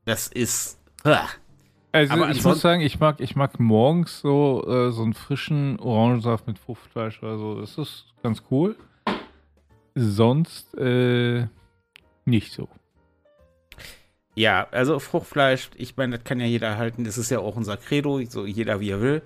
Das 0.05 0.27
ist. 0.27 0.79
ah. 1.03 1.27
Also 1.97 2.13
Aber 2.13 2.29
ich 2.29 2.43
muss 2.43 2.61
sagen, 2.61 2.81
ich 2.81 2.99
mag, 2.99 3.19
ich 3.19 3.35
mag 3.35 3.59
morgens 3.59 4.19
so, 4.19 4.63
äh, 4.67 4.91
so 4.91 5.01
einen 5.01 5.15
frischen 5.15 5.79
Orangensaft 5.79 6.45
mit 6.45 6.59
Fruchtfleisch 6.59 7.23
oder 7.23 7.39
so. 7.39 7.59
Das 7.59 7.77
ist 7.77 8.05
ganz 8.21 8.43
cool. 8.51 8.75
sonst 9.95 10.77
äh, 10.77 11.47
nicht 12.25 12.53
so. 12.53 12.67
Ja, 14.35 14.67
also 14.69 14.99
Fruchtfleisch, 14.99 15.71
ich 15.75 15.97
meine, 15.97 16.17
das 16.17 16.23
kann 16.23 16.39
ja 16.39 16.45
jeder 16.45 16.77
halten. 16.77 17.03
Das 17.03 17.17
ist 17.17 17.31
ja 17.31 17.39
auch 17.39 17.55
unser 17.55 17.77
Credo, 17.77 18.23
so 18.25 18.45
jeder 18.45 18.79
wie 18.79 18.91
er 18.91 19.01
will. 19.01 19.21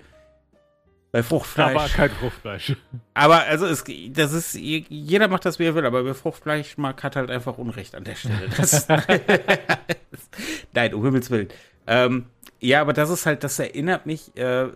Bei 1.10 1.22
Fruchtfleisch. 1.22 1.76
Aber 1.76 1.88
kein 1.88 2.10
Fruchtfleisch. 2.10 2.74
Aber 3.14 3.42
also 3.42 3.66
es, 3.66 3.84
das 4.08 4.32
ist, 4.32 4.54
jeder 4.54 5.28
macht 5.28 5.44
das, 5.44 5.58
wie 5.58 5.64
er 5.64 5.74
will, 5.74 5.84
aber 5.84 6.06
wer 6.06 6.14
Fruchtfleisch 6.14 6.78
mag, 6.78 7.02
hat 7.02 7.16
halt 7.16 7.30
einfach 7.30 7.58
Unrecht 7.58 7.94
an 7.94 8.04
der 8.04 8.14
Stelle. 8.14 8.48
Das, 8.56 8.88
Nein, 10.72 10.94
um 10.94 11.04
Himmels 11.04 11.30
Willen. 11.30 11.48
Ähm, 11.86 12.26
ja, 12.60 12.80
aber 12.80 12.92
das 12.92 13.10
ist 13.10 13.26
halt, 13.26 13.44
das 13.44 13.58
erinnert 13.58 14.06
mich 14.06 14.36
äh, 14.36 14.68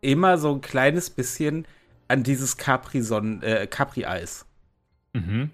immer 0.00 0.38
so 0.38 0.52
ein 0.54 0.60
kleines 0.60 1.10
bisschen 1.10 1.66
an 2.08 2.22
dieses 2.22 2.56
Capri-Eis. 2.56 3.42
Äh, 3.42 3.66
Capri 3.66 4.04
mhm. 5.14 5.50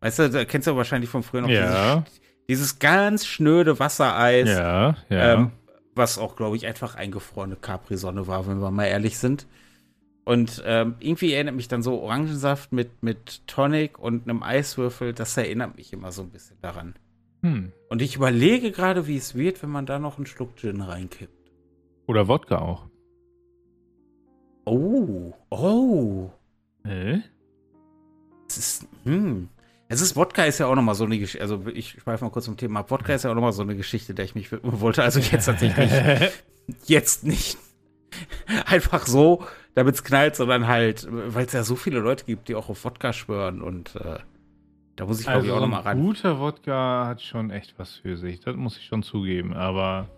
Weißt 0.00 0.18
du, 0.20 0.30
da 0.30 0.44
kennst 0.44 0.68
du 0.68 0.76
wahrscheinlich 0.76 1.10
von 1.10 1.22
früher 1.22 1.42
noch 1.42 1.48
ja. 1.48 2.04
dieses, 2.06 2.20
dieses 2.48 2.78
ganz 2.78 3.26
schnöde 3.26 3.78
Wassereis. 3.78 4.48
Ja, 4.48 4.96
ja. 5.08 5.34
Ähm, 5.34 5.50
was 5.96 6.18
auch, 6.18 6.36
glaube 6.36 6.56
ich, 6.56 6.66
einfach 6.66 6.94
eingefrorene 6.94 7.56
Capri-Sonne 7.56 8.26
war, 8.26 8.46
wenn 8.46 8.60
wir 8.60 8.70
mal 8.70 8.84
ehrlich 8.84 9.18
sind. 9.18 9.46
Und 10.24 10.62
ähm, 10.66 10.96
irgendwie 10.98 11.32
erinnert 11.32 11.54
mich 11.54 11.68
dann 11.68 11.82
so 11.82 12.00
Orangensaft 12.02 12.72
mit, 12.72 13.02
mit 13.02 13.46
Tonic 13.46 13.98
und 13.98 14.28
einem 14.28 14.42
Eiswürfel, 14.42 15.12
das 15.12 15.36
erinnert 15.36 15.76
mich 15.76 15.92
immer 15.92 16.12
so 16.12 16.22
ein 16.22 16.30
bisschen 16.30 16.58
daran. 16.60 16.94
Hm. 17.46 17.72
Und 17.88 18.02
ich 18.02 18.16
überlege 18.16 18.72
gerade, 18.72 19.06
wie 19.06 19.16
es 19.16 19.36
wird, 19.36 19.62
wenn 19.62 19.70
man 19.70 19.86
da 19.86 19.98
noch 19.98 20.16
einen 20.16 20.26
Schluck 20.26 20.56
Gin 20.56 20.80
reinkippt. 20.80 21.52
Oder 22.06 22.26
Wodka 22.26 22.58
auch. 22.58 22.88
Oh, 24.64 25.32
oh. 25.50 26.30
Äh? 26.84 27.20
Es 28.48 28.56
ist, 28.56 28.88
hm. 29.04 29.48
Es 29.88 30.00
ist, 30.00 30.16
Wodka 30.16 30.44
ist 30.44 30.58
ja 30.58 30.66
auch 30.66 30.74
nochmal 30.74 30.96
so 30.96 31.04
eine 31.04 31.18
Geschichte, 31.18 31.42
also 31.42 31.64
ich 31.72 31.90
schweife 32.02 32.24
mal 32.24 32.30
kurz 32.30 32.46
zum 32.46 32.56
Thema 32.56 32.80
ab. 32.80 32.90
Wodka 32.90 33.14
ist 33.14 33.22
ja 33.22 33.30
auch 33.30 33.36
nochmal 33.36 33.52
so 33.52 33.62
eine 33.62 33.76
Geschichte, 33.76 34.14
der 34.14 34.24
ich 34.24 34.34
mich 34.34 34.50
widmen 34.50 34.80
wollte. 34.80 35.04
Also 35.04 35.20
jetzt 35.20 35.44
tatsächlich 35.44 35.92
jetzt 36.86 37.22
nicht 37.22 37.58
einfach 38.64 39.06
so, 39.06 39.44
damit 39.76 39.94
es 39.94 40.02
knallt, 40.02 40.34
sondern 40.34 40.66
halt, 40.66 41.06
weil 41.08 41.46
es 41.46 41.52
ja 41.52 41.62
so 41.62 41.76
viele 41.76 42.00
Leute 42.00 42.24
gibt, 42.24 42.48
die 42.48 42.56
auch 42.56 42.68
auf 42.68 42.84
Wodka 42.84 43.12
schwören 43.12 43.62
und 43.62 43.94
äh, 43.94 44.18
da 44.96 45.06
muss 45.06 45.20
ich, 45.20 45.26
glaube 45.26 45.38
also 45.38 45.48
ich, 45.48 45.52
auch 45.54 45.60
nochmal 45.60 45.82
ran. 45.82 46.00
Guter 46.00 46.40
Wodka 46.40 47.06
hat 47.06 47.22
schon 47.22 47.50
echt 47.50 47.78
was 47.78 47.96
für 47.96 48.16
sich, 48.16 48.40
das 48.40 48.56
muss 48.56 48.78
ich 48.78 48.86
schon 48.86 49.02
zugeben, 49.02 49.54
aber 49.54 50.08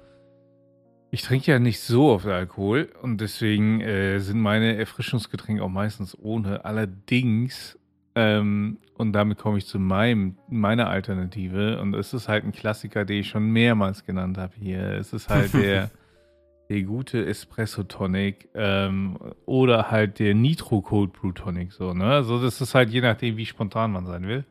ich 1.11 1.23
trinke 1.23 1.51
ja 1.51 1.59
nicht 1.59 1.81
so 1.81 2.11
oft 2.11 2.27
Alkohol 2.27 2.91
und 3.03 3.21
deswegen 3.21 3.81
äh, 3.81 4.19
sind 4.21 4.41
meine 4.41 4.77
Erfrischungsgetränke 4.77 5.63
auch 5.63 5.71
meistens 5.71 6.17
ohne. 6.21 6.65
Allerdings, 6.67 7.79
ähm, 8.15 8.79
und 8.95 9.13
damit 9.15 9.39
komme 9.39 9.59
ich 9.59 9.67
zu 9.67 9.79
meinem, 9.79 10.37
meiner 10.49 10.89
Alternative, 10.89 11.81
und 11.81 11.95
es 11.95 12.13
ist 12.13 12.29
halt 12.29 12.45
ein 12.45 12.53
Klassiker, 12.53 13.07
den 13.07 13.21
ich 13.21 13.29
schon 13.29 13.51
mehrmals 13.51 14.05
genannt 14.05 14.37
habe 14.37 14.53
hier. 14.61 14.83
Es 14.93 15.15
ist 15.15 15.31
halt 15.31 15.55
der, 15.55 15.91
der 16.69 16.83
gute 16.83 17.25
Espresso 17.25 17.85
Tonic 17.85 18.51
ähm, 18.55 19.17
oder 19.47 19.91
halt 19.91 20.19
der 20.19 20.35
Nitro 20.35 20.83
Cold 20.83 21.15
Brew 21.15 21.33
Tonic. 21.33 21.73
So, 21.73 21.95
ne? 21.95 22.05
Also, 22.05 22.43
das 22.43 22.61
ist 22.61 22.75
halt 22.75 22.91
je 22.91 23.01
nachdem, 23.01 23.39
wie 23.39 23.47
spontan 23.47 23.93
man 23.93 24.05
sein 24.05 24.27
will. 24.27 24.45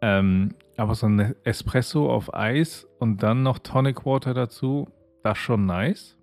Ähm, 0.00 0.54
aber 0.76 0.94
so 0.94 1.06
ein 1.06 1.34
Espresso 1.44 2.10
auf 2.12 2.32
Eis 2.34 2.86
und 2.98 3.22
dann 3.22 3.42
noch 3.42 3.58
Tonic 3.58 4.06
Water 4.06 4.34
dazu, 4.34 4.88
das 5.22 5.38
schon 5.38 5.66
nice. 5.66 6.16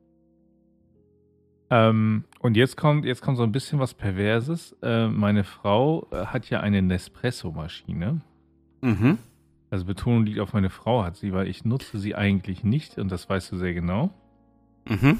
Ähm, 1.70 2.24
und 2.39 2.55
jetzt 2.55 2.77
kommt, 2.77 3.05
jetzt 3.05 3.22
kommt 3.22 3.38
so 3.38 3.44
ein 3.44 3.51
bisschen 3.51 3.79
was 3.79 3.94
Perverses. 3.94 4.75
Äh, 4.82 5.08
meine 5.08 5.44
Frau 5.44 6.08
äh, 6.12 6.27
hat 6.27 6.50
ja 6.50 6.62
eine 6.62 6.82
Nespresso-Maschine. 6.82 8.22
Mhm. 8.82 9.17
Also 9.72 9.86
Betonung 9.86 10.25
liegt 10.25 10.39
auf 10.39 10.53
meine 10.53 10.70
Frau 10.70 11.03
hat 11.03 11.17
sie, 11.17 11.34
weil 11.34 11.48
ich 11.48 11.65
nutze 11.65 12.00
sie 12.00 12.15
eigentlich 12.15 12.63
nicht 12.63 12.98
und 12.98 13.12
das 13.12 13.27
weißt 13.27 13.51
du 13.51 13.58
sehr 13.58 13.74
genau. 13.74 14.12
Mhm. 14.88 15.20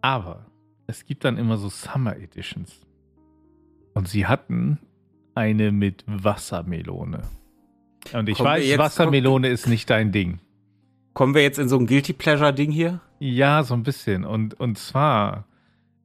Aber 0.00 0.46
es 0.86 1.04
gibt 1.04 1.24
dann 1.24 1.36
immer 1.36 1.56
so 1.56 1.68
Summer 1.68 2.16
Editions. 2.16 2.86
Und 3.92 4.08
sie 4.08 4.26
hatten 4.26 4.78
eine 5.34 5.72
mit 5.72 6.04
Wassermelone. 6.06 7.22
Und 8.12 8.28
ich 8.28 8.36
Kommen 8.36 8.50
weiß, 8.50 8.78
Wassermelone 8.78 9.48
ist 9.48 9.66
nicht 9.66 9.90
dein 9.90 10.12
Ding. 10.12 10.40
Kommen 11.14 11.34
wir 11.34 11.42
jetzt 11.42 11.58
in 11.58 11.68
so 11.68 11.78
ein 11.78 11.86
Guilty 11.86 12.12
Pleasure-Ding 12.12 12.70
hier? 12.70 13.00
Ja, 13.18 13.62
so 13.62 13.74
ein 13.74 13.82
bisschen. 13.82 14.24
Und, 14.24 14.58
und 14.60 14.76
zwar, 14.78 15.46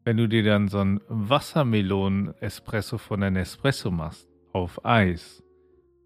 wenn 0.05 0.17
du 0.17 0.27
dir 0.27 0.43
dann 0.43 0.67
so 0.67 0.79
ein 0.79 1.01
Wassermelonen-Espresso 1.09 2.97
von 2.97 3.21
der 3.21 3.31
Nespresso 3.31 3.91
machst, 3.91 4.27
auf 4.53 4.85
Eis, 4.85 5.43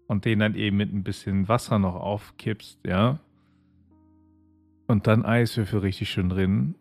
und 0.08 0.24
den 0.24 0.40
dann 0.40 0.54
eben 0.54 0.76
mit 0.76 0.92
ein 0.92 1.04
bisschen 1.04 1.48
Wasser 1.48 1.78
noch 1.78 1.94
aufkippst, 1.94 2.80
ja, 2.84 3.20
und 4.88 5.06
dann 5.06 5.24
Eiswürfel 5.24 5.80
richtig 5.80 6.10
schön 6.10 6.28
drin, 6.28 6.74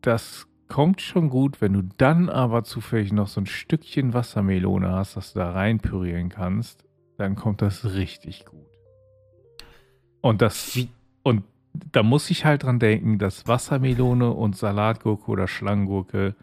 das 0.00 0.46
kommt 0.68 1.00
schon 1.00 1.28
gut, 1.28 1.60
wenn 1.60 1.72
du 1.72 1.82
dann 1.98 2.28
aber 2.28 2.64
zufällig 2.64 3.12
noch 3.12 3.26
so 3.26 3.40
ein 3.40 3.46
Stückchen 3.46 4.14
Wassermelone 4.14 4.90
hast, 4.90 5.16
das 5.16 5.32
du 5.32 5.40
da 5.40 5.50
reinpürieren 5.52 6.28
kannst, 6.28 6.84
dann 7.20 7.36
kommt 7.36 7.60
das 7.60 7.84
richtig 7.94 8.46
gut. 8.46 8.66
Und 10.22 10.42
das, 10.42 10.74
Wie? 10.74 10.88
Und 11.22 11.44
da 11.72 12.02
muss 12.02 12.30
ich 12.30 12.44
halt 12.44 12.62
dran 12.62 12.78
denken, 12.78 13.18
dass 13.18 13.46
Wassermelone 13.46 14.30
und 14.30 14.56
Salatgurke 14.56 15.30
oder 15.30 15.46
Schlangengurke 15.46 16.34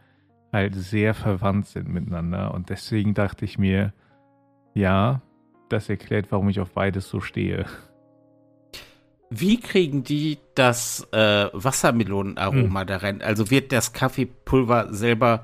halt 0.54 0.76
sehr 0.76 1.14
verwandt 1.14 1.68
sind 1.68 1.90
miteinander. 1.90 2.54
Und 2.54 2.70
deswegen 2.70 3.14
dachte 3.14 3.44
ich 3.44 3.58
mir, 3.58 3.94
ja, 4.74 5.22
das 5.70 5.90
erklärt, 5.90 6.32
warum 6.32 6.50
ich 6.50 6.60
auf 6.60 6.72
beides 6.72 7.10
so 7.10 7.20
stehe. 7.20 7.66
Wie 9.30 9.60
kriegen 9.60 10.04
die 10.04 10.38
das 10.56 11.08
äh, 11.12 11.50
Wassermelonenaroma 11.52 12.82
hm. 12.82 12.88
da 12.88 12.98
rein? 12.98 13.22
Also 13.22 13.50
wird 13.50 13.72
das 13.72 13.92
Kaffeepulver 13.92 14.94
selber 14.94 15.44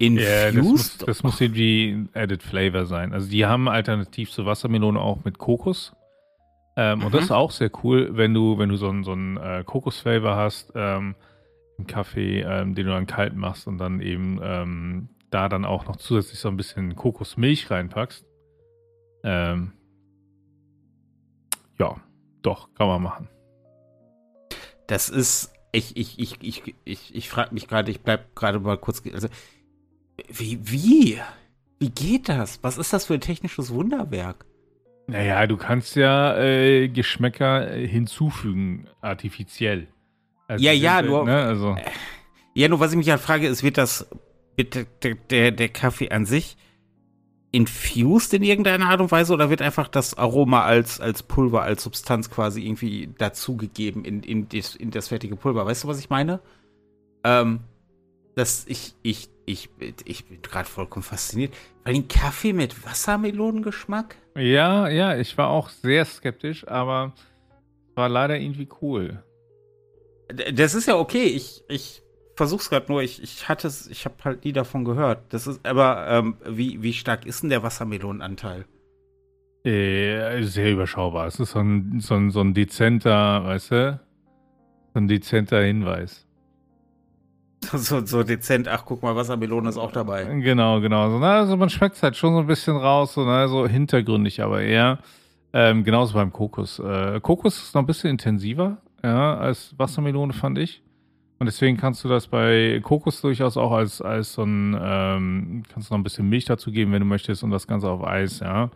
infused? 0.00 0.28
Ja, 0.28 0.52
das 0.52 0.64
muss, 0.64 0.98
das 0.98 1.22
muss 1.22 1.40
irgendwie 1.40 2.08
Added 2.14 2.42
Flavor 2.42 2.86
sein. 2.86 3.12
Also 3.12 3.30
die 3.30 3.46
haben 3.46 3.68
alternativ 3.68 4.30
zur 4.30 4.46
Wassermelone 4.46 5.00
auch 5.00 5.24
mit 5.24 5.38
Kokos. 5.38 5.94
Ähm, 6.76 6.98
mhm. 6.98 7.06
Und 7.06 7.14
das 7.14 7.24
ist 7.24 7.30
auch 7.30 7.50
sehr 7.50 7.70
cool, 7.82 8.10
wenn 8.12 8.34
du, 8.34 8.58
wenn 8.58 8.68
du 8.68 8.76
so 8.76 8.88
einen 8.88 9.04
so 9.04 9.14
äh, 9.14 9.64
Kokosflavor 9.64 10.36
hast 10.36 10.72
ähm, 10.74 11.14
im 11.78 11.86
Kaffee, 11.86 12.40
ähm, 12.40 12.74
den 12.74 12.86
du 12.86 12.92
dann 12.92 13.06
kalt 13.06 13.34
machst 13.34 13.66
und 13.66 13.78
dann 13.78 14.00
eben 14.00 14.40
ähm, 14.42 15.08
da 15.30 15.48
dann 15.48 15.64
auch 15.64 15.86
noch 15.86 15.96
zusätzlich 15.96 16.38
so 16.38 16.48
ein 16.48 16.56
bisschen 16.56 16.96
Kokosmilch 16.96 17.70
reinpackst. 17.70 18.24
Ähm, 19.22 19.72
ja, 21.78 21.96
doch, 22.42 22.72
kann 22.74 22.88
man 22.88 23.02
machen. 23.02 23.28
Das 24.86 25.08
ist, 25.08 25.52
ich, 25.72 25.96
ich, 25.96 26.18
ich, 26.18 26.38
ich, 26.42 26.74
ich, 26.84 27.14
ich 27.14 27.28
frage 27.28 27.54
mich 27.54 27.68
gerade, 27.68 27.90
ich 27.90 28.00
bleib 28.00 28.34
gerade 28.34 28.58
mal 28.58 28.76
kurz, 28.76 29.02
also, 29.12 29.28
wie, 30.28 30.58
wie? 30.62 31.18
Wie 31.78 31.90
geht 31.90 32.28
das? 32.28 32.58
Was 32.62 32.78
ist 32.78 32.92
das 32.92 33.06
für 33.06 33.14
ein 33.14 33.20
technisches 33.20 33.72
Wunderwerk? 33.72 34.44
Naja, 35.06 35.46
du 35.46 35.56
kannst 35.56 35.96
ja 35.96 36.36
äh, 36.38 36.88
Geschmäcker 36.88 37.72
äh, 37.72 37.86
hinzufügen, 37.86 38.86
artifiziell. 39.00 39.88
Also 40.46 40.64
ja, 40.64 40.72
ja, 40.72 41.02
nur. 41.02 41.24
Ne, 41.24 41.42
also. 41.42 41.76
Ja, 42.54 42.68
nur 42.68 42.80
was 42.80 42.92
ich 42.92 42.98
mich 42.98 43.10
halt 43.10 43.20
frage, 43.20 43.46
ist, 43.46 43.62
wird 43.62 43.78
das, 43.78 44.08
wird 44.56 44.86
der, 45.02 45.14
der, 45.14 45.52
der 45.52 45.68
Kaffee 45.68 46.10
an 46.10 46.26
sich 46.26 46.56
infused 47.52 48.32
in 48.34 48.42
irgendeiner 48.42 48.88
Art 48.88 49.00
und 49.00 49.10
Weise 49.10 49.32
oder 49.32 49.50
wird 49.50 49.62
einfach 49.62 49.88
das 49.88 50.16
Aroma 50.16 50.62
als, 50.62 51.00
als 51.00 51.22
Pulver, 51.22 51.62
als 51.62 51.82
Substanz 51.82 52.30
quasi 52.30 52.64
irgendwie 52.64 53.08
dazugegeben 53.18 54.04
in, 54.04 54.22
in, 54.22 54.48
das, 54.48 54.76
in 54.76 54.90
das 54.90 55.08
fertige 55.08 55.36
Pulver? 55.36 55.66
Weißt 55.66 55.84
du, 55.84 55.88
was 55.88 55.98
ich 55.98 56.10
meine? 56.10 56.40
Ähm, 57.24 57.60
dass 58.36 58.66
ich, 58.68 58.94
ich, 59.02 59.28
ich, 59.52 59.70
ich 60.04 60.26
bin 60.26 60.42
gerade 60.42 60.68
vollkommen 60.68 61.02
fasziniert. 61.02 61.54
Weil 61.84 61.94
ein 61.94 62.08
Kaffee 62.08 62.52
mit 62.52 62.84
Wassermelonengeschmack? 62.84 64.16
Ja, 64.36 64.88
ja, 64.88 65.16
ich 65.16 65.36
war 65.38 65.48
auch 65.48 65.68
sehr 65.68 66.04
skeptisch, 66.04 66.66
aber 66.68 67.12
war 67.94 68.08
leider 68.08 68.38
irgendwie 68.38 68.68
cool. 68.82 69.22
Das 70.52 70.74
ist 70.74 70.86
ja 70.86 70.96
okay. 70.96 71.24
Ich, 71.24 71.62
ich 71.68 72.02
versuch's 72.36 72.70
gerade 72.70 72.90
nur. 72.90 73.02
Ich, 73.02 73.22
ich 73.22 73.48
hatte 73.48 73.66
es, 73.66 73.88
ich 73.88 74.04
habe 74.04 74.14
halt 74.24 74.44
nie 74.44 74.52
davon 74.52 74.84
gehört. 74.84 75.32
Das 75.32 75.46
ist, 75.46 75.66
aber 75.66 76.06
ähm, 76.08 76.36
wie, 76.46 76.82
wie 76.82 76.92
stark 76.92 77.26
ist 77.26 77.42
denn 77.42 77.50
der 77.50 77.62
Wassermelonenanteil? 77.62 78.64
Äh, 79.64 80.42
sehr 80.44 80.72
überschaubar. 80.72 81.26
Es 81.26 81.38
ist 81.38 81.50
so 81.50 81.58
ein, 81.58 82.00
so 82.00 82.14
ein, 82.14 82.30
so 82.30 82.40
ein 82.40 82.54
dezenter, 82.54 83.44
weißt 83.44 83.70
du? 83.72 84.00
So 84.94 85.00
ein 85.00 85.08
dezenter 85.08 85.62
Hinweis. 85.62 86.26
So, 87.72 88.04
so 88.04 88.22
dezent, 88.22 88.68
ach 88.68 88.84
guck 88.84 89.02
mal, 89.02 89.14
Wassermelone 89.14 89.68
ist 89.68 89.76
auch 89.76 89.92
dabei. 89.92 90.24
Genau, 90.24 90.80
genau. 90.80 91.10
So, 91.10 91.18
na, 91.18 91.40
also 91.40 91.56
man 91.56 91.70
schmeckt 91.70 91.96
es 91.96 92.02
halt 92.02 92.16
schon 92.16 92.34
so 92.34 92.40
ein 92.40 92.46
bisschen 92.46 92.76
raus, 92.76 93.14
so, 93.14 93.24
na, 93.24 93.48
so 93.48 93.66
hintergründig, 93.66 94.42
aber 94.42 94.62
eher. 94.62 94.98
Ähm, 95.52 95.84
genauso 95.84 96.14
beim 96.14 96.32
Kokos. 96.32 96.78
Äh, 96.78 97.20
Kokos 97.20 97.58
ist 97.58 97.74
noch 97.74 97.82
ein 97.82 97.86
bisschen 97.86 98.10
intensiver, 98.10 98.78
ja, 99.02 99.36
als 99.36 99.74
Wassermelone, 99.78 100.32
fand 100.32 100.58
ich. 100.58 100.82
Und 101.38 101.46
deswegen 101.46 101.76
kannst 101.76 102.04
du 102.04 102.08
das 102.08 102.28
bei 102.28 102.80
Kokos 102.82 103.20
durchaus 103.22 103.56
auch 103.56 103.72
als, 103.72 104.02
als 104.02 104.34
so 104.34 104.42
ein, 104.42 104.78
ähm, 104.80 105.62
kannst 105.72 105.90
du 105.90 105.94
noch 105.94 105.98
ein 105.98 106.04
bisschen 106.04 106.28
Milch 106.28 106.44
dazu 106.44 106.70
geben, 106.70 106.92
wenn 106.92 107.00
du 107.00 107.06
möchtest, 107.06 107.42
und 107.42 107.50
das 107.50 107.66
Ganze 107.66 107.88
auf 107.88 108.04
Eis, 108.04 108.40
ja. 108.40 108.70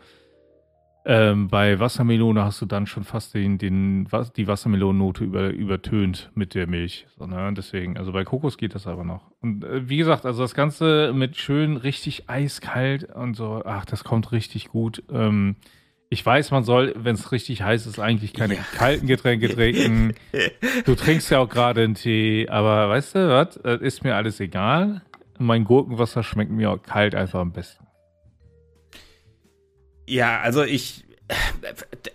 Ähm, 1.07 1.49
bei 1.49 1.79
Wassermelone 1.79 2.43
hast 2.45 2.63
du 2.63 2.67
dann 2.67 2.87
schon 2.87 3.05
fast 3.05 3.35
den, 3.35 3.59
den, 3.59 4.09
die 4.37 4.47
Wassermelonennote 4.47 5.23
über, 5.23 5.51
übertönt 5.51 6.31
mit 6.35 6.55
der 6.55 6.67
Milch. 6.67 7.07
So, 7.19 7.27
ne? 7.27 7.53
Deswegen, 7.55 7.99
also 7.99 8.13
bei 8.13 8.25
Kokos 8.25 8.57
geht 8.57 8.75
das 8.75 8.87
aber 8.87 9.05
noch. 9.05 9.31
Und 9.41 9.65
äh, 9.65 9.87
wie 9.89 9.99
gesagt, 9.99 10.25
also 10.25 10.41
das 10.43 10.55
Ganze 10.55 11.13
mit 11.15 11.37
schön 11.37 11.77
richtig 11.77 12.31
eiskalt 12.31 13.05
und 13.05 13.35
so, 13.35 13.63
ach, 13.67 13.85
das 13.85 14.03
kommt 14.03 14.33
richtig 14.33 14.69
gut. 14.69 15.03
Ähm, 15.13 15.57
ich 16.09 16.25
weiß, 16.25 16.53
man 16.53 16.65
soll, 16.65 16.95
wenn 16.97 17.17
es 17.17 17.33
richtig 17.33 17.63
heiß 17.63 17.87
ist, 17.87 17.99
eigentlich 17.99 18.33
keine 18.33 18.55
ja. 18.55 18.63
kalten 18.75 19.07
Getränke 19.07 19.49
trinken. 19.55 20.15
Du 20.87 20.95
trinkst 20.95 21.31
ja 21.31 21.41
auch 21.41 21.49
gerade 21.49 21.83
einen 21.83 21.97
Tee, 21.97 22.49
aber 22.49 22.89
weißt 22.89 23.17
du 23.17 23.29
was? 23.29 23.57
Ist 23.57 24.05
mir 24.05 24.15
alles 24.17 24.41
egal. 24.41 25.03
Mein 25.39 25.65
Gurkenwasser 25.65 26.23
schmeckt 26.23 26.53
mir 26.53 26.71
auch 26.71 26.83
kalt 26.83 27.15
einfach 27.15 27.41
am 27.41 27.53
besten. 27.53 27.84
Ja, 30.07 30.41
also 30.41 30.63
ich. 30.63 31.05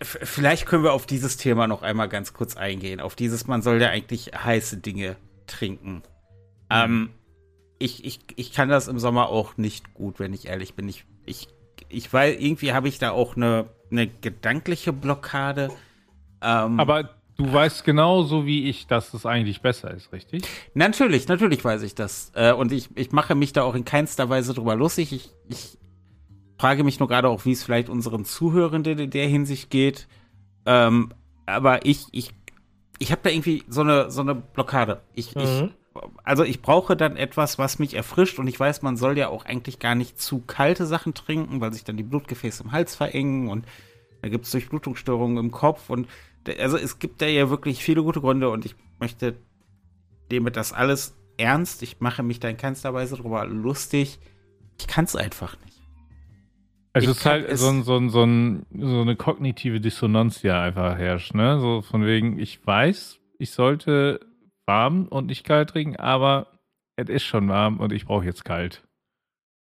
Vielleicht 0.01 0.67
können 0.67 0.83
wir 0.83 0.93
auf 0.93 1.07
dieses 1.07 1.37
Thema 1.37 1.67
noch 1.67 1.81
einmal 1.81 2.09
ganz 2.09 2.33
kurz 2.33 2.55
eingehen. 2.55 2.99
Auf 2.99 3.15
dieses, 3.15 3.47
man 3.47 3.63
soll 3.63 3.81
ja 3.81 3.89
eigentlich 3.89 4.31
heiße 4.35 4.77
Dinge 4.77 5.15
trinken. 5.47 5.95
Mhm. 5.95 6.01
Ähm, 6.69 7.09
ich, 7.79 8.05
ich, 8.05 8.19
ich 8.35 8.53
kann 8.53 8.69
das 8.69 8.87
im 8.87 8.99
Sommer 8.99 9.29
auch 9.29 9.57
nicht 9.57 9.95
gut, 9.95 10.19
wenn 10.19 10.31
ich 10.33 10.47
ehrlich 10.47 10.75
bin. 10.75 10.87
Ich, 10.87 11.05
ich, 11.25 11.47
ich 11.87 12.13
weiß, 12.13 12.39
irgendwie 12.39 12.73
habe 12.73 12.87
ich 12.87 12.99
da 12.99 13.09
auch 13.11 13.35
eine 13.35 13.67
eine 13.91 14.07
gedankliche 14.07 14.93
Blockade. 14.93 15.69
Ähm, 16.41 16.79
Aber 16.79 17.09
du 17.37 17.51
weißt 17.51 17.83
genauso 17.83 18.45
wie 18.45 18.69
ich, 18.69 18.87
dass 18.87 19.13
es 19.13 19.25
eigentlich 19.25 19.61
besser 19.61 19.91
ist, 19.91 20.11
richtig? 20.11 20.43
Natürlich, 20.73 21.27
natürlich 21.27 21.63
weiß 21.63 21.81
ich 21.83 21.95
das. 21.95 22.31
Äh, 22.35 22.53
und 22.53 22.71
ich, 22.71 22.89
ich 22.95 23.11
mache 23.11 23.35
mich 23.35 23.53
da 23.53 23.63
auch 23.63 23.75
in 23.75 23.85
keinster 23.85 24.29
Weise 24.29 24.53
drüber 24.53 24.75
lustig. 24.75 25.13
Ich, 25.13 25.31
ich 25.47 25.77
frage 26.59 26.83
mich 26.83 26.99
nur 26.99 27.07
gerade 27.07 27.29
auch, 27.29 27.45
wie 27.45 27.53
es 27.53 27.63
vielleicht 27.63 27.89
unseren 27.89 28.25
Zuhörenden 28.25 28.99
in 28.99 29.09
der 29.09 29.27
Hinsicht 29.27 29.69
geht. 29.69 30.07
Ähm, 30.65 31.13
aber 31.45 31.85
ich, 31.85 32.05
ich, 32.11 32.31
ich 32.99 33.11
habe 33.11 33.21
da 33.23 33.29
irgendwie 33.29 33.63
so 33.69 33.81
eine, 33.81 34.11
so 34.11 34.21
eine 34.21 34.35
Blockade. 34.35 35.01
Ich, 35.13 35.33
mhm. 35.35 35.41
ich, 35.41 35.63
also 36.23 36.43
ich 36.43 36.61
brauche 36.61 36.97
dann 36.97 37.15
etwas, 37.15 37.57
was 37.57 37.79
mich 37.79 37.93
erfrischt 37.93 38.39
und 38.39 38.47
ich 38.47 38.59
weiß, 38.59 38.81
man 38.81 38.97
soll 38.97 39.17
ja 39.17 39.29
auch 39.29 39.45
eigentlich 39.45 39.79
gar 39.79 39.95
nicht 39.95 40.21
zu 40.21 40.39
kalte 40.39 40.85
Sachen 40.85 41.13
trinken, 41.13 41.61
weil 41.61 41.73
sich 41.73 41.85
dann 41.85 41.97
die 41.97 42.03
Blutgefäße 42.03 42.63
im 42.63 42.73
Hals 42.73 42.93
verengen 42.95 43.47
und 43.47 43.65
da 44.21 44.27
gibt 44.27 44.45
es 44.45 44.51
Durchblutungsstörungen 44.51 45.37
im 45.37 45.51
Kopf 45.51 45.89
und 45.89 46.07
also 46.59 46.77
es 46.77 46.99
gibt 46.99 47.21
da 47.21 47.25
ja 47.25 47.49
wirklich 47.49 47.83
viele 47.83 48.03
gute 48.03 48.21
Gründe 48.21 48.49
und 48.49 48.65
ich 48.65 48.75
möchte 48.99 49.35
damit 50.29 50.57
das 50.57 50.73
alles 50.73 51.15
ernst. 51.37 51.83
Ich 51.83 51.99
mache 51.99 52.21
mich 52.23 52.39
da 52.39 52.49
in 52.49 52.57
keinster 52.57 52.93
Weise 52.93 53.15
drüber 53.15 53.45
lustig. 53.45 54.19
Ich 54.77 54.87
kann 54.87 55.05
es 55.05 55.15
einfach 55.15 55.57
nicht. 55.63 55.68
Also 56.93 57.11
es 57.11 57.17
ist 57.17 57.25
halt 57.25 57.57
so, 57.57 57.69
ein, 57.69 57.83
so, 57.83 57.97
ein, 57.97 58.09
so, 58.09 58.23
ein, 58.23 58.65
so 58.75 59.01
eine 59.01 59.15
kognitive 59.15 59.79
Dissonanz, 59.79 60.41
die 60.41 60.49
einfach 60.49 60.97
herrscht, 60.97 61.33
ne? 61.35 61.59
So 61.59 61.81
von 61.81 62.05
wegen, 62.05 62.39
ich 62.39 62.65
weiß, 62.65 63.19
ich 63.37 63.51
sollte 63.51 64.19
warm 64.65 65.07
und 65.07 65.27
nicht 65.27 65.43
kalt 65.43 65.69
trinken, 65.69 65.97
aber 65.97 66.59
es 66.95 67.09
ist 67.09 67.23
schon 67.23 67.47
warm 67.47 67.79
und 67.79 67.91
ich 67.91 68.05
brauche 68.05 68.25
jetzt 68.25 68.43
kalt. 68.43 68.83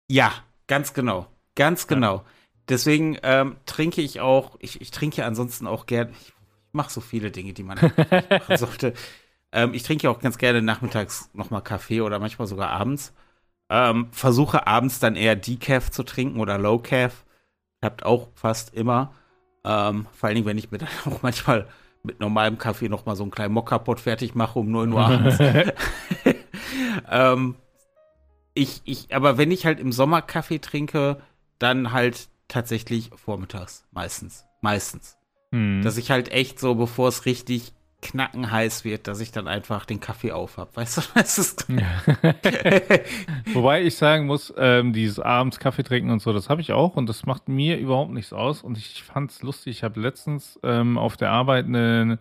Ja, 0.09 0.31
ganz 0.67 0.93
genau. 0.93 1.27
Ganz 1.55 1.87
genau. 1.87 2.17
Ja. 2.17 2.25
Deswegen 2.69 3.17
ähm, 3.23 3.57
trinke 3.65 4.01
ich 4.01 4.19
auch, 4.19 4.57
ich, 4.59 4.81
ich 4.81 4.91
trinke 4.91 5.25
ansonsten 5.25 5.67
auch 5.67 5.85
gern, 5.85 6.09
ich 6.09 6.33
mache 6.71 6.91
so 6.91 7.01
viele 7.01 7.31
Dinge, 7.31 7.53
die 7.53 7.63
man 7.63 7.79
machen 7.79 8.57
sollte. 8.57 8.93
Ähm, 9.51 9.73
ich 9.73 9.83
trinke 9.83 10.09
auch 10.09 10.19
ganz 10.19 10.37
gerne 10.37 10.61
nachmittags 10.61 11.29
nochmal 11.33 11.61
Kaffee 11.61 12.01
oder 12.01 12.19
manchmal 12.19 12.47
sogar 12.47 12.69
abends. 12.69 13.13
Ähm, 13.69 14.07
versuche 14.11 14.65
abends 14.65 14.99
dann 14.99 15.15
eher 15.15 15.35
Decaf 15.35 15.91
zu 15.91 16.03
trinken 16.03 16.39
oder 16.39 16.57
Low 16.57 16.79
Calf. 16.79 17.25
Habt 17.81 18.05
auch 18.05 18.29
fast 18.33 18.73
immer. 18.73 19.13
Ähm, 19.65 20.07
vor 20.13 20.27
allen 20.27 20.35
Dingen, 20.35 20.47
wenn 20.47 20.57
ich 20.57 20.71
mir 20.71 20.77
dann 20.77 20.89
auch 21.05 21.21
manchmal 21.21 21.67
mit 22.03 22.19
normalem 22.19 22.57
Kaffee 22.57 22.89
noch 22.89 23.05
mal 23.05 23.15
so 23.15 23.23
einen 23.23 23.31
kleinen 23.31 23.53
Mokka-Pot 23.53 23.99
fertig 23.99 24.33
mache 24.33 24.59
um 24.59 24.71
9 24.71 24.93
Uhr 24.93 25.05
abends. 25.05 25.37
ähm, 27.11 27.55
ich, 28.53 28.81
ich, 28.85 29.13
aber 29.13 29.37
wenn 29.37 29.51
ich 29.51 29.65
halt 29.65 29.79
im 29.79 29.91
Sommer 29.91 30.21
Kaffee 30.21 30.59
trinke, 30.59 31.21
dann 31.59 31.91
halt 31.91 32.29
tatsächlich 32.47 33.11
vormittags, 33.15 33.85
meistens. 33.91 34.45
Meistens. 34.61 35.17
Hm. 35.51 35.81
Dass 35.83 35.97
ich 35.97 36.11
halt 36.11 36.29
echt 36.31 36.59
so, 36.59 36.75
bevor 36.75 37.09
es 37.09 37.25
richtig 37.25 37.73
knackenheiß 38.11 38.83
wird, 38.83 39.07
dass 39.07 39.19
ich 39.19 39.31
dann 39.31 39.47
einfach 39.47 39.85
den 39.85 39.99
Kaffee 39.99 40.31
auf 40.31 40.57
habe. 40.57 40.75
Weißt 40.75 40.97
du, 40.97 41.01
was 41.13 41.37
ist 41.37 41.67
Wobei 43.53 43.83
ich 43.83 43.95
sagen 43.95 44.25
muss, 44.25 44.53
ähm, 44.57 44.93
dieses 44.93 45.19
abends 45.19 45.59
Kaffee 45.59 45.83
trinken 45.83 46.11
und 46.11 46.21
so, 46.21 46.33
das 46.33 46.49
habe 46.49 46.61
ich 46.61 46.71
auch 46.73 46.95
und 46.95 47.07
das 47.07 47.25
macht 47.25 47.47
mir 47.47 47.77
überhaupt 47.77 48.11
nichts 48.11 48.33
aus. 48.33 48.63
Und 48.63 48.77
ich 48.77 49.03
fand 49.03 49.31
es 49.31 49.41
lustig, 49.43 49.77
ich 49.77 49.83
habe 49.83 49.99
letztens 49.99 50.59
ähm, 50.63 50.97
auf 50.97 51.17
der 51.17 51.31
Arbeit 51.31 51.65
eine, 51.65 52.17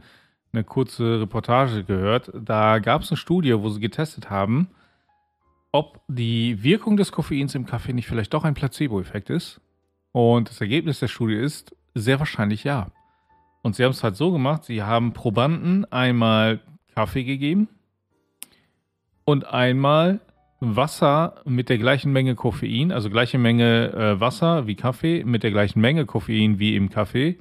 eine 0.52 0.64
kurze 0.64 1.20
Reportage 1.20 1.84
gehört. 1.84 2.30
Da 2.34 2.78
gab 2.78 3.02
es 3.02 3.10
eine 3.10 3.16
Studie, 3.16 3.54
wo 3.58 3.68
sie 3.68 3.80
getestet 3.80 4.30
haben, 4.30 4.68
ob 5.72 6.00
die 6.08 6.62
Wirkung 6.62 6.96
des 6.96 7.12
Koffeins 7.12 7.54
im 7.54 7.66
Kaffee 7.66 7.92
nicht 7.92 8.06
vielleicht 8.06 8.34
doch 8.34 8.44
ein 8.44 8.54
Placebo-Effekt 8.54 9.30
ist. 9.30 9.60
Und 10.12 10.48
das 10.48 10.60
Ergebnis 10.60 11.00
der 11.00 11.08
Studie 11.08 11.36
ist 11.36 11.76
sehr 11.94 12.18
wahrscheinlich 12.18 12.64
ja. 12.64 12.90
Und 13.66 13.74
sie 13.74 13.82
haben 13.82 13.90
es 13.90 14.04
halt 14.04 14.14
so 14.14 14.30
gemacht, 14.30 14.62
sie 14.62 14.84
haben 14.84 15.12
Probanden 15.12 15.90
einmal 15.90 16.60
Kaffee 16.94 17.24
gegeben 17.24 17.66
und 19.24 19.44
einmal 19.44 20.20
Wasser 20.60 21.42
mit 21.44 21.68
der 21.68 21.76
gleichen 21.76 22.12
Menge 22.12 22.36
Koffein, 22.36 22.92
also 22.92 23.10
gleiche 23.10 23.38
Menge 23.38 23.92
äh, 23.92 24.20
Wasser 24.20 24.68
wie 24.68 24.76
Kaffee, 24.76 25.24
mit 25.24 25.42
der 25.42 25.50
gleichen 25.50 25.80
Menge 25.80 26.06
Koffein 26.06 26.60
wie 26.60 26.76
im 26.76 26.90
Kaffee. 26.90 27.40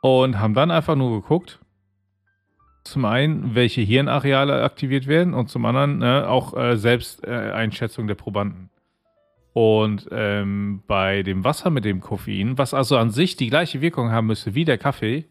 Und 0.00 0.38
haben 0.38 0.54
dann 0.54 0.70
einfach 0.70 0.94
nur 0.94 1.20
geguckt, 1.20 1.58
zum 2.84 3.04
einen, 3.04 3.56
welche 3.56 3.80
Hirnareale 3.80 4.62
aktiviert 4.62 5.08
werden 5.08 5.34
und 5.34 5.48
zum 5.50 5.64
anderen 5.64 5.98
ne, 5.98 6.28
auch 6.28 6.56
äh, 6.56 6.76
Selbsteinschätzung 6.76 8.06
der 8.06 8.14
Probanden. 8.14 8.70
Und 9.56 10.06
ähm, 10.10 10.82
bei 10.86 11.22
dem 11.22 11.42
Wasser 11.42 11.70
mit 11.70 11.86
dem 11.86 12.02
Koffein, 12.02 12.58
was 12.58 12.74
also 12.74 12.98
an 12.98 13.08
sich 13.08 13.36
die 13.36 13.48
gleiche 13.48 13.80
Wirkung 13.80 14.10
haben 14.10 14.26
müsste 14.26 14.54
wie 14.54 14.66
der 14.66 14.76
Kaffee, 14.76 15.24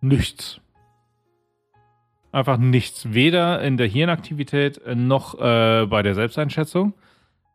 nichts. 0.00 0.60
Einfach 2.30 2.58
nichts. 2.58 3.12
Weder 3.12 3.60
in 3.60 3.76
der 3.76 3.88
Hirnaktivität 3.88 4.80
noch 4.94 5.34
äh, 5.34 5.84
bei 5.86 6.00
der 6.04 6.14
Selbsteinschätzung. 6.14 6.94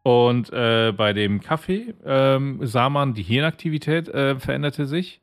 Und 0.03 0.51
äh, 0.51 0.91
bei 0.91 1.13
dem 1.13 1.39
Kaffee 1.39 1.93
ähm, 2.05 2.59
sah 2.63 2.89
man, 2.89 3.13
die 3.13 3.23
Hirnaktivität 3.23 4.09
äh, 4.09 4.37
veränderte 4.37 4.87
sich. 4.87 5.21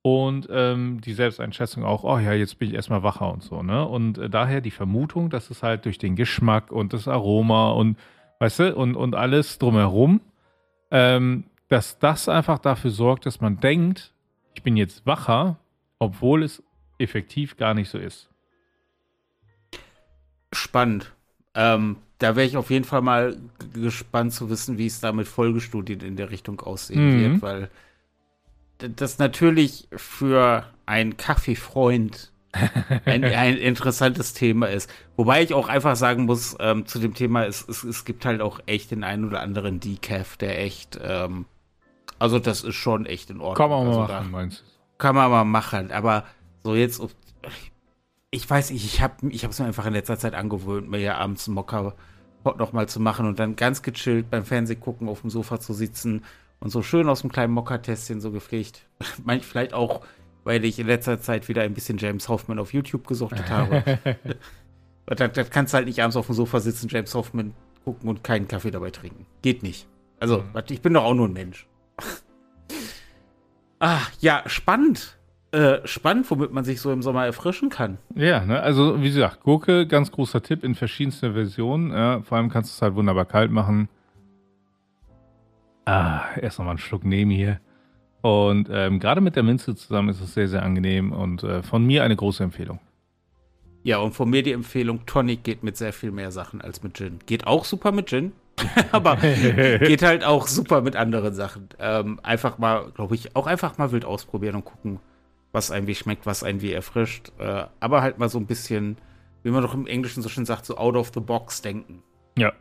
Und 0.00 0.48
ähm, 0.50 1.02
die 1.02 1.12
Selbsteinschätzung 1.12 1.84
auch, 1.84 2.04
oh 2.04 2.18
ja, 2.18 2.32
jetzt 2.32 2.58
bin 2.58 2.70
ich 2.70 2.74
erstmal 2.74 3.02
wacher 3.02 3.30
und 3.30 3.42
so, 3.42 3.62
ne? 3.62 3.86
Und 3.86 4.16
äh, 4.16 4.30
daher 4.30 4.62
die 4.62 4.70
Vermutung, 4.70 5.28
dass 5.28 5.50
es 5.50 5.62
halt 5.62 5.84
durch 5.84 5.98
den 5.98 6.16
Geschmack 6.16 6.72
und 6.72 6.94
das 6.94 7.06
Aroma 7.06 7.72
und 7.72 7.98
weißt 8.38 8.58
du, 8.60 8.76
und, 8.76 8.96
und 8.96 9.14
alles 9.14 9.58
drumherum, 9.58 10.20
ähm, 10.90 11.44
dass 11.68 11.98
das 11.98 12.28
einfach 12.28 12.58
dafür 12.58 12.90
sorgt, 12.90 13.26
dass 13.26 13.40
man 13.40 13.60
denkt, 13.60 14.12
ich 14.54 14.62
bin 14.62 14.76
jetzt 14.76 15.06
wacher, 15.06 15.58
obwohl 15.98 16.42
es 16.42 16.62
effektiv 16.98 17.56
gar 17.56 17.74
nicht 17.74 17.90
so 17.90 17.98
ist. 17.98 18.28
Spannend. 20.52 21.12
Ähm, 21.54 21.96
da 22.18 22.36
wäre 22.36 22.46
ich 22.46 22.56
auf 22.56 22.70
jeden 22.70 22.84
Fall 22.84 23.02
mal 23.02 23.36
gespannt 23.74 24.32
zu 24.32 24.48
wissen, 24.48 24.78
wie 24.78 24.86
es 24.86 25.00
da 25.00 25.12
mit 25.12 25.26
Folgestudien 25.26 26.00
in 26.00 26.16
der 26.16 26.30
Richtung 26.30 26.60
aussehen 26.60 27.08
mhm. 27.08 27.20
wird, 27.20 27.42
weil 27.42 27.70
das 28.78 29.18
natürlich 29.18 29.88
für 29.92 30.64
einen 30.86 31.16
Kaffeefreund 31.16 32.32
ein, 33.04 33.24
ein, 33.24 33.56
interessantes 33.56 34.32
Thema 34.32 34.66
ist. 34.66 34.90
Wobei 35.16 35.42
ich 35.42 35.54
auch 35.54 35.68
einfach 35.68 35.96
sagen 35.96 36.24
muss, 36.24 36.56
ähm, 36.60 36.86
zu 36.86 36.98
dem 36.98 37.14
Thema, 37.14 37.46
es, 37.46 37.66
es, 37.68 37.84
es, 37.84 38.04
gibt 38.04 38.24
halt 38.24 38.40
auch 38.40 38.60
echt 38.66 38.90
den 38.90 39.04
einen 39.04 39.24
oder 39.24 39.40
anderen 39.40 39.80
Decaf, 39.80 40.36
der 40.36 40.62
echt, 40.62 40.98
ähm, 41.02 41.46
also 42.18 42.38
das 42.38 42.64
ist 42.64 42.74
schon 42.74 43.06
echt 43.06 43.30
in 43.30 43.40
Ordnung. 43.40 43.56
Kann 43.56 43.70
man 43.70 43.86
also 43.86 44.00
mal 44.00 44.08
machen, 44.08 44.30
meinst 44.30 44.60
du? 44.60 44.64
Kann 44.98 45.14
man 45.14 45.30
mal 45.30 45.44
machen, 45.44 45.90
aber 45.92 46.24
so 46.64 46.74
jetzt, 46.74 47.02
ich 48.30 48.48
weiß 48.48 48.70
nicht, 48.70 48.84
ich 48.84 49.00
habe 49.00 49.28
ich 49.28 49.44
es 49.44 49.58
mir 49.58 49.66
einfach 49.66 49.86
in 49.86 49.92
letzter 49.92 50.18
Zeit 50.18 50.34
angewöhnt, 50.34 50.90
mir 50.90 51.00
ja 51.00 51.16
abends 51.16 51.46
einen 51.46 51.54
Mokka 51.54 51.94
noch 52.44 52.72
mal 52.72 52.88
zu 52.88 53.00
machen 53.00 53.26
und 53.26 53.38
dann 53.38 53.56
ganz 53.56 53.82
gechillt 53.82 54.30
beim 54.30 54.44
Fernseh 54.44 54.76
gucken, 54.76 55.08
auf 55.08 55.22
dem 55.22 55.30
Sofa 55.30 55.58
zu 55.58 55.72
sitzen 55.72 56.24
und 56.60 56.70
so 56.70 56.82
schön 56.82 57.08
aus 57.08 57.22
dem 57.22 57.32
kleinen 57.32 57.52
Mokka-Tässchen 57.52 58.20
so 58.20 58.30
gepflegt. 58.30 58.86
Vielleicht 59.42 59.74
auch 59.74 60.02
weil 60.46 60.64
ich 60.64 60.78
in 60.78 60.86
letzter 60.86 61.20
Zeit 61.20 61.48
wieder 61.48 61.62
ein 61.62 61.74
bisschen 61.74 61.98
James 61.98 62.28
Hoffman 62.28 62.60
auf 62.60 62.72
YouTube 62.72 63.08
gesuchtet 63.08 63.50
habe. 63.50 63.82
das, 65.06 65.32
das 65.32 65.50
kannst 65.50 65.74
du 65.74 65.76
halt 65.76 65.88
nicht 65.88 66.00
abends 66.00 66.16
auf 66.16 66.26
dem 66.26 66.36
Sofa 66.36 66.60
sitzen, 66.60 66.88
James 66.88 67.12
Hoffman 67.16 67.52
gucken 67.84 68.08
und 68.08 68.22
keinen 68.22 68.46
Kaffee 68.46 68.70
dabei 68.70 68.92
trinken. 68.92 69.26
Geht 69.42 69.64
nicht. 69.64 69.88
Also, 70.20 70.38
mhm. 70.38 70.62
ich 70.68 70.80
bin 70.80 70.94
doch 70.94 71.02
auch 71.02 71.14
nur 71.14 71.26
ein 71.26 71.32
Mensch. 71.32 71.66
ah, 73.80 73.98
ja, 74.20 74.44
spannend. 74.46 75.18
äh, 75.50 75.78
spannend, 75.84 76.30
womit 76.30 76.52
man 76.52 76.64
sich 76.64 76.80
so 76.80 76.92
im 76.92 77.02
Sommer 77.02 77.26
erfrischen 77.26 77.68
kann. 77.68 77.98
Ja, 78.14 78.44
ne? 78.44 78.60
also 78.60 79.02
wie 79.02 79.08
gesagt, 79.08 79.40
Gurke, 79.42 79.88
ganz 79.88 80.12
großer 80.12 80.44
Tipp 80.44 80.62
in 80.62 80.76
verschiedensten 80.76 81.32
Versionen. 81.32 81.90
Ja, 81.90 82.22
vor 82.22 82.38
allem 82.38 82.50
kannst 82.50 82.70
du 82.70 82.74
es 82.76 82.82
halt 82.82 82.94
wunderbar 82.94 83.24
kalt 83.24 83.50
machen. 83.50 83.88
Ah, 85.86 86.22
erst 86.40 86.60
nochmal 86.60 86.72
einen 86.72 86.78
Schluck 86.78 87.04
nehmen 87.04 87.32
hier. 87.32 87.58
Und 88.26 88.68
ähm, 88.72 88.98
gerade 88.98 89.20
mit 89.20 89.36
der 89.36 89.44
Minze 89.44 89.76
zusammen 89.76 90.08
ist 90.08 90.20
es 90.20 90.34
sehr, 90.34 90.48
sehr 90.48 90.64
angenehm 90.64 91.12
und 91.12 91.44
äh, 91.44 91.62
von 91.62 91.84
mir 91.84 92.02
eine 92.02 92.16
große 92.16 92.42
Empfehlung. 92.42 92.80
Ja, 93.84 93.98
und 93.98 94.14
von 94.14 94.28
mir 94.28 94.42
die 94.42 94.50
Empfehlung, 94.50 95.06
Tonic 95.06 95.44
geht 95.44 95.62
mit 95.62 95.76
sehr 95.76 95.92
viel 95.92 96.10
mehr 96.10 96.32
Sachen 96.32 96.60
als 96.60 96.82
mit 96.82 96.96
Gin. 96.96 97.20
Geht 97.26 97.46
auch 97.46 97.64
super 97.64 97.92
mit 97.92 98.08
Gin, 98.08 98.32
aber 98.90 99.14
geht 99.14 100.02
halt 100.02 100.24
auch 100.24 100.48
super 100.48 100.80
mit 100.80 100.96
anderen 100.96 101.34
Sachen. 101.34 101.68
Ähm, 101.78 102.18
einfach 102.24 102.58
mal, 102.58 102.90
glaube 102.96 103.14
ich, 103.14 103.36
auch 103.36 103.46
einfach 103.46 103.78
mal 103.78 103.92
wild 103.92 104.04
ausprobieren 104.04 104.56
und 104.56 104.64
gucken, 104.64 104.98
was 105.52 105.70
einem 105.70 105.86
wie 105.86 105.94
schmeckt, 105.94 106.26
was 106.26 106.42
einen 106.42 106.60
wie 106.62 106.72
erfrischt. 106.72 107.30
Äh, 107.38 107.66
aber 107.78 108.02
halt 108.02 108.18
mal 108.18 108.28
so 108.28 108.38
ein 108.38 108.46
bisschen, 108.46 108.98
wie 109.44 109.50
man 109.50 109.62
doch 109.62 109.72
im 109.74 109.86
Englischen 109.86 110.20
so 110.20 110.28
schön 110.28 110.46
sagt, 110.46 110.66
so 110.66 110.76
out 110.78 110.96
of 110.96 111.12
the 111.14 111.20
box 111.20 111.62
denken. 111.62 112.02
Ja, 112.36 112.52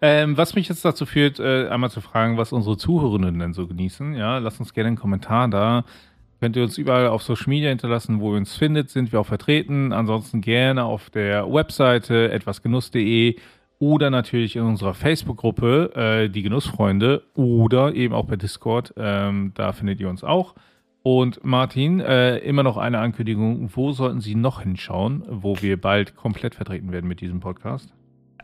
ähm, 0.00 0.36
was 0.36 0.54
mich 0.54 0.68
jetzt 0.68 0.84
dazu 0.84 1.06
führt, 1.06 1.40
äh, 1.40 1.68
einmal 1.68 1.90
zu 1.90 2.00
fragen, 2.00 2.36
was 2.36 2.52
unsere 2.52 2.76
Zuhörerinnen 2.76 3.38
denn 3.38 3.52
so 3.52 3.66
genießen. 3.66 4.14
Ja, 4.14 4.38
lasst 4.38 4.60
uns 4.60 4.74
gerne 4.74 4.88
einen 4.88 4.96
Kommentar 4.96 5.48
da. 5.48 5.84
Könnt 6.40 6.56
ihr 6.56 6.62
uns 6.62 6.76
überall 6.76 7.06
auf 7.08 7.22
Social 7.22 7.48
Media 7.48 7.70
hinterlassen, 7.70 8.20
wo 8.20 8.32
ihr 8.32 8.38
uns 8.38 8.54
findet, 8.54 8.90
sind 8.90 9.12
wir 9.12 9.20
auch 9.20 9.26
vertreten. 9.26 9.92
Ansonsten 9.92 10.40
gerne 10.40 10.84
auf 10.84 11.10
der 11.10 11.50
Webseite 11.50 12.30
etwasgenuss.de 12.32 13.36
oder 13.78 14.10
natürlich 14.10 14.56
in 14.56 14.62
unserer 14.62 14.94
Facebook-Gruppe, 14.94 15.92
äh, 15.94 16.28
die 16.28 16.42
Genussfreunde, 16.42 17.22
oder 17.34 17.94
eben 17.94 18.14
auch 18.14 18.26
bei 18.26 18.36
Discord. 18.36 18.94
Ähm, 18.96 19.52
da 19.54 19.72
findet 19.72 20.00
ihr 20.00 20.08
uns 20.08 20.22
auch. 20.22 20.54
Und 21.02 21.44
Martin, 21.44 22.00
äh, 22.00 22.38
immer 22.38 22.62
noch 22.62 22.76
eine 22.76 22.98
Ankündigung. 22.98 23.70
Wo 23.74 23.92
sollten 23.92 24.20
Sie 24.20 24.34
noch 24.34 24.62
hinschauen, 24.62 25.24
wo 25.28 25.60
wir 25.60 25.80
bald 25.80 26.16
komplett 26.16 26.54
vertreten 26.54 26.92
werden 26.92 27.06
mit 27.06 27.20
diesem 27.20 27.40
Podcast? 27.40 27.92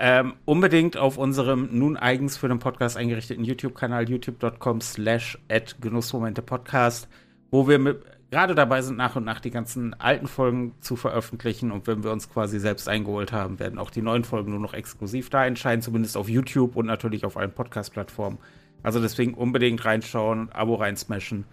Ähm, 0.03 0.33
unbedingt 0.47 0.97
auf 0.97 1.19
unserem 1.19 1.69
nun 1.73 1.99
eigens 1.99 2.39
für 2.39 2.49
den 2.49 2.59
Podcast 2.59 2.97
eingerichteten 2.97 3.45
YouTube-Kanal 3.45 4.09
youtube.com 4.09 4.81
slash 4.81 5.39
Genussmomente 5.79 6.41
Podcast, 6.41 7.07
wo 7.51 7.69
wir 7.69 8.01
gerade 8.31 8.55
dabei 8.55 8.81
sind, 8.81 8.97
nach 8.97 9.17
und 9.17 9.25
nach 9.25 9.41
die 9.41 9.51
ganzen 9.51 9.93
alten 10.01 10.27
Folgen 10.27 10.75
zu 10.81 10.97
veröffentlichen. 10.97 11.71
Und 11.71 11.87
wenn 11.87 12.03
wir 12.03 12.13
uns 12.13 12.31
quasi 12.31 12.59
selbst 12.59 12.89
eingeholt 12.89 13.33
haben, 13.33 13.59
werden 13.59 13.79
auch 13.79 13.91
die 13.91 14.01
neuen 14.01 14.25
Folgen 14.25 14.53
nur 14.53 14.61
noch 14.61 14.73
exklusiv 14.73 15.29
da 15.29 15.45
entscheiden, 15.45 15.83
zumindest 15.83 16.17
auf 16.17 16.31
YouTube 16.31 16.77
und 16.77 16.87
natürlich 16.87 17.27
auf 17.27 17.37
allen 17.37 17.53
Podcast-Plattformen. 17.53 18.39
Also 18.83 19.01
deswegen 19.01 19.35
unbedingt 19.35 19.85
reinschauen, 19.85 20.51
Abo 20.53 20.77
reinsmashen 20.77 21.45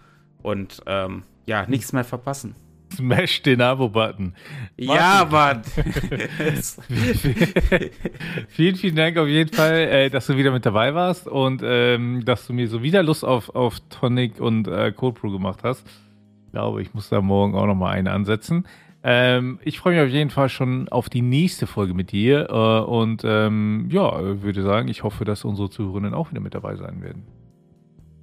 und 0.42 0.82
ähm, 0.86 1.24
ja, 1.44 1.66
nichts 1.66 1.92
mehr 1.92 2.04
verpassen. 2.04 2.54
Smash 2.92 3.42
den 3.42 3.60
Abo-Button. 3.60 4.34
Ja, 4.76 5.26
Mann. 5.30 5.62
vielen, 8.48 8.76
vielen 8.76 8.96
Dank 8.96 9.16
auf 9.16 9.28
jeden 9.28 9.52
Fall, 9.52 9.74
äh, 9.74 10.10
dass 10.10 10.26
du 10.26 10.36
wieder 10.36 10.50
mit 10.52 10.66
dabei 10.66 10.94
warst 10.94 11.26
und 11.26 11.62
ähm, 11.64 12.24
dass 12.24 12.46
du 12.46 12.52
mir 12.52 12.68
so 12.68 12.82
wieder 12.82 13.02
Lust 13.02 13.24
auf, 13.24 13.54
auf 13.54 13.80
Tonic 13.90 14.40
und 14.40 14.68
äh, 14.68 14.92
Cold 14.92 15.16
Brew 15.16 15.32
gemacht 15.32 15.60
hast. 15.62 15.86
Ich 16.46 16.52
glaube, 16.52 16.82
ich 16.82 16.94
muss 16.94 17.08
da 17.08 17.20
morgen 17.20 17.54
auch 17.54 17.66
nochmal 17.66 17.94
eine 17.96 18.12
ansetzen. 18.12 18.66
Ähm, 19.04 19.60
ich 19.62 19.78
freue 19.78 19.94
mich 19.94 20.02
auf 20.02 20.12
jeden 20.12 20.30
Fall 20.30 20.48
schon 20.48 20.88
auf 20.88 21.08
die 21.08 21.22
nächste 21.22 21.66
Folge 21.66 21.94
mit 21.94 22.10
dir 22.10 22.48
äh, 22.50 22.90
und 22.90 23.22
ähm, 23.24 23.88
ja, 23.90 24.42
würde 24.42 24.62
sagen, 24.62 24.88
ich 24.88 25.04
hoffe, 25.04 25.24
dass 25.24 25.44
unsere 25.44 25.70
Zuhörerinnen 25.70 26.14
auch 26.14 26.30
wieder 26.30 26.40
mit 26.40 26.54
dabei 26.54 26.76
sein 26.76 27.00
werden. 27.00 27.24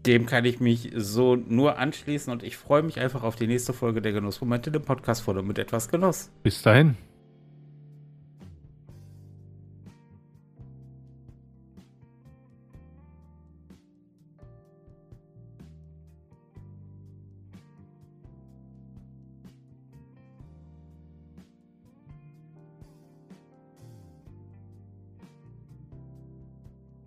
Dem 0.06 0.26
kann 0.26 0.46
ich 0.46 0.60
mich 0.60 0.92
so 0.96 1.36
nur 1.36 1.78
anschließen 1.78 2.32
und 2.32 2.44
ich 2.44 2.58
freue 2.58 2.84
mich 2.84 3.00
einfach 3.00 3.24
auf 3.24 3.36
die 3.36 3.48
nächste 3.48 3.74
Folge 3.74 4.02
der 4.02 4.12
Genussmomente, 4.12 4.72
dem 4.72 4.84
Podcast 4.84 5.22
vor 5.22 5.42
mit 5.42 5.60
etwas 5.60 5.90
Genuss. 5.90 6.30
Bis 6.44 6.62
dahin. 6.62 6.96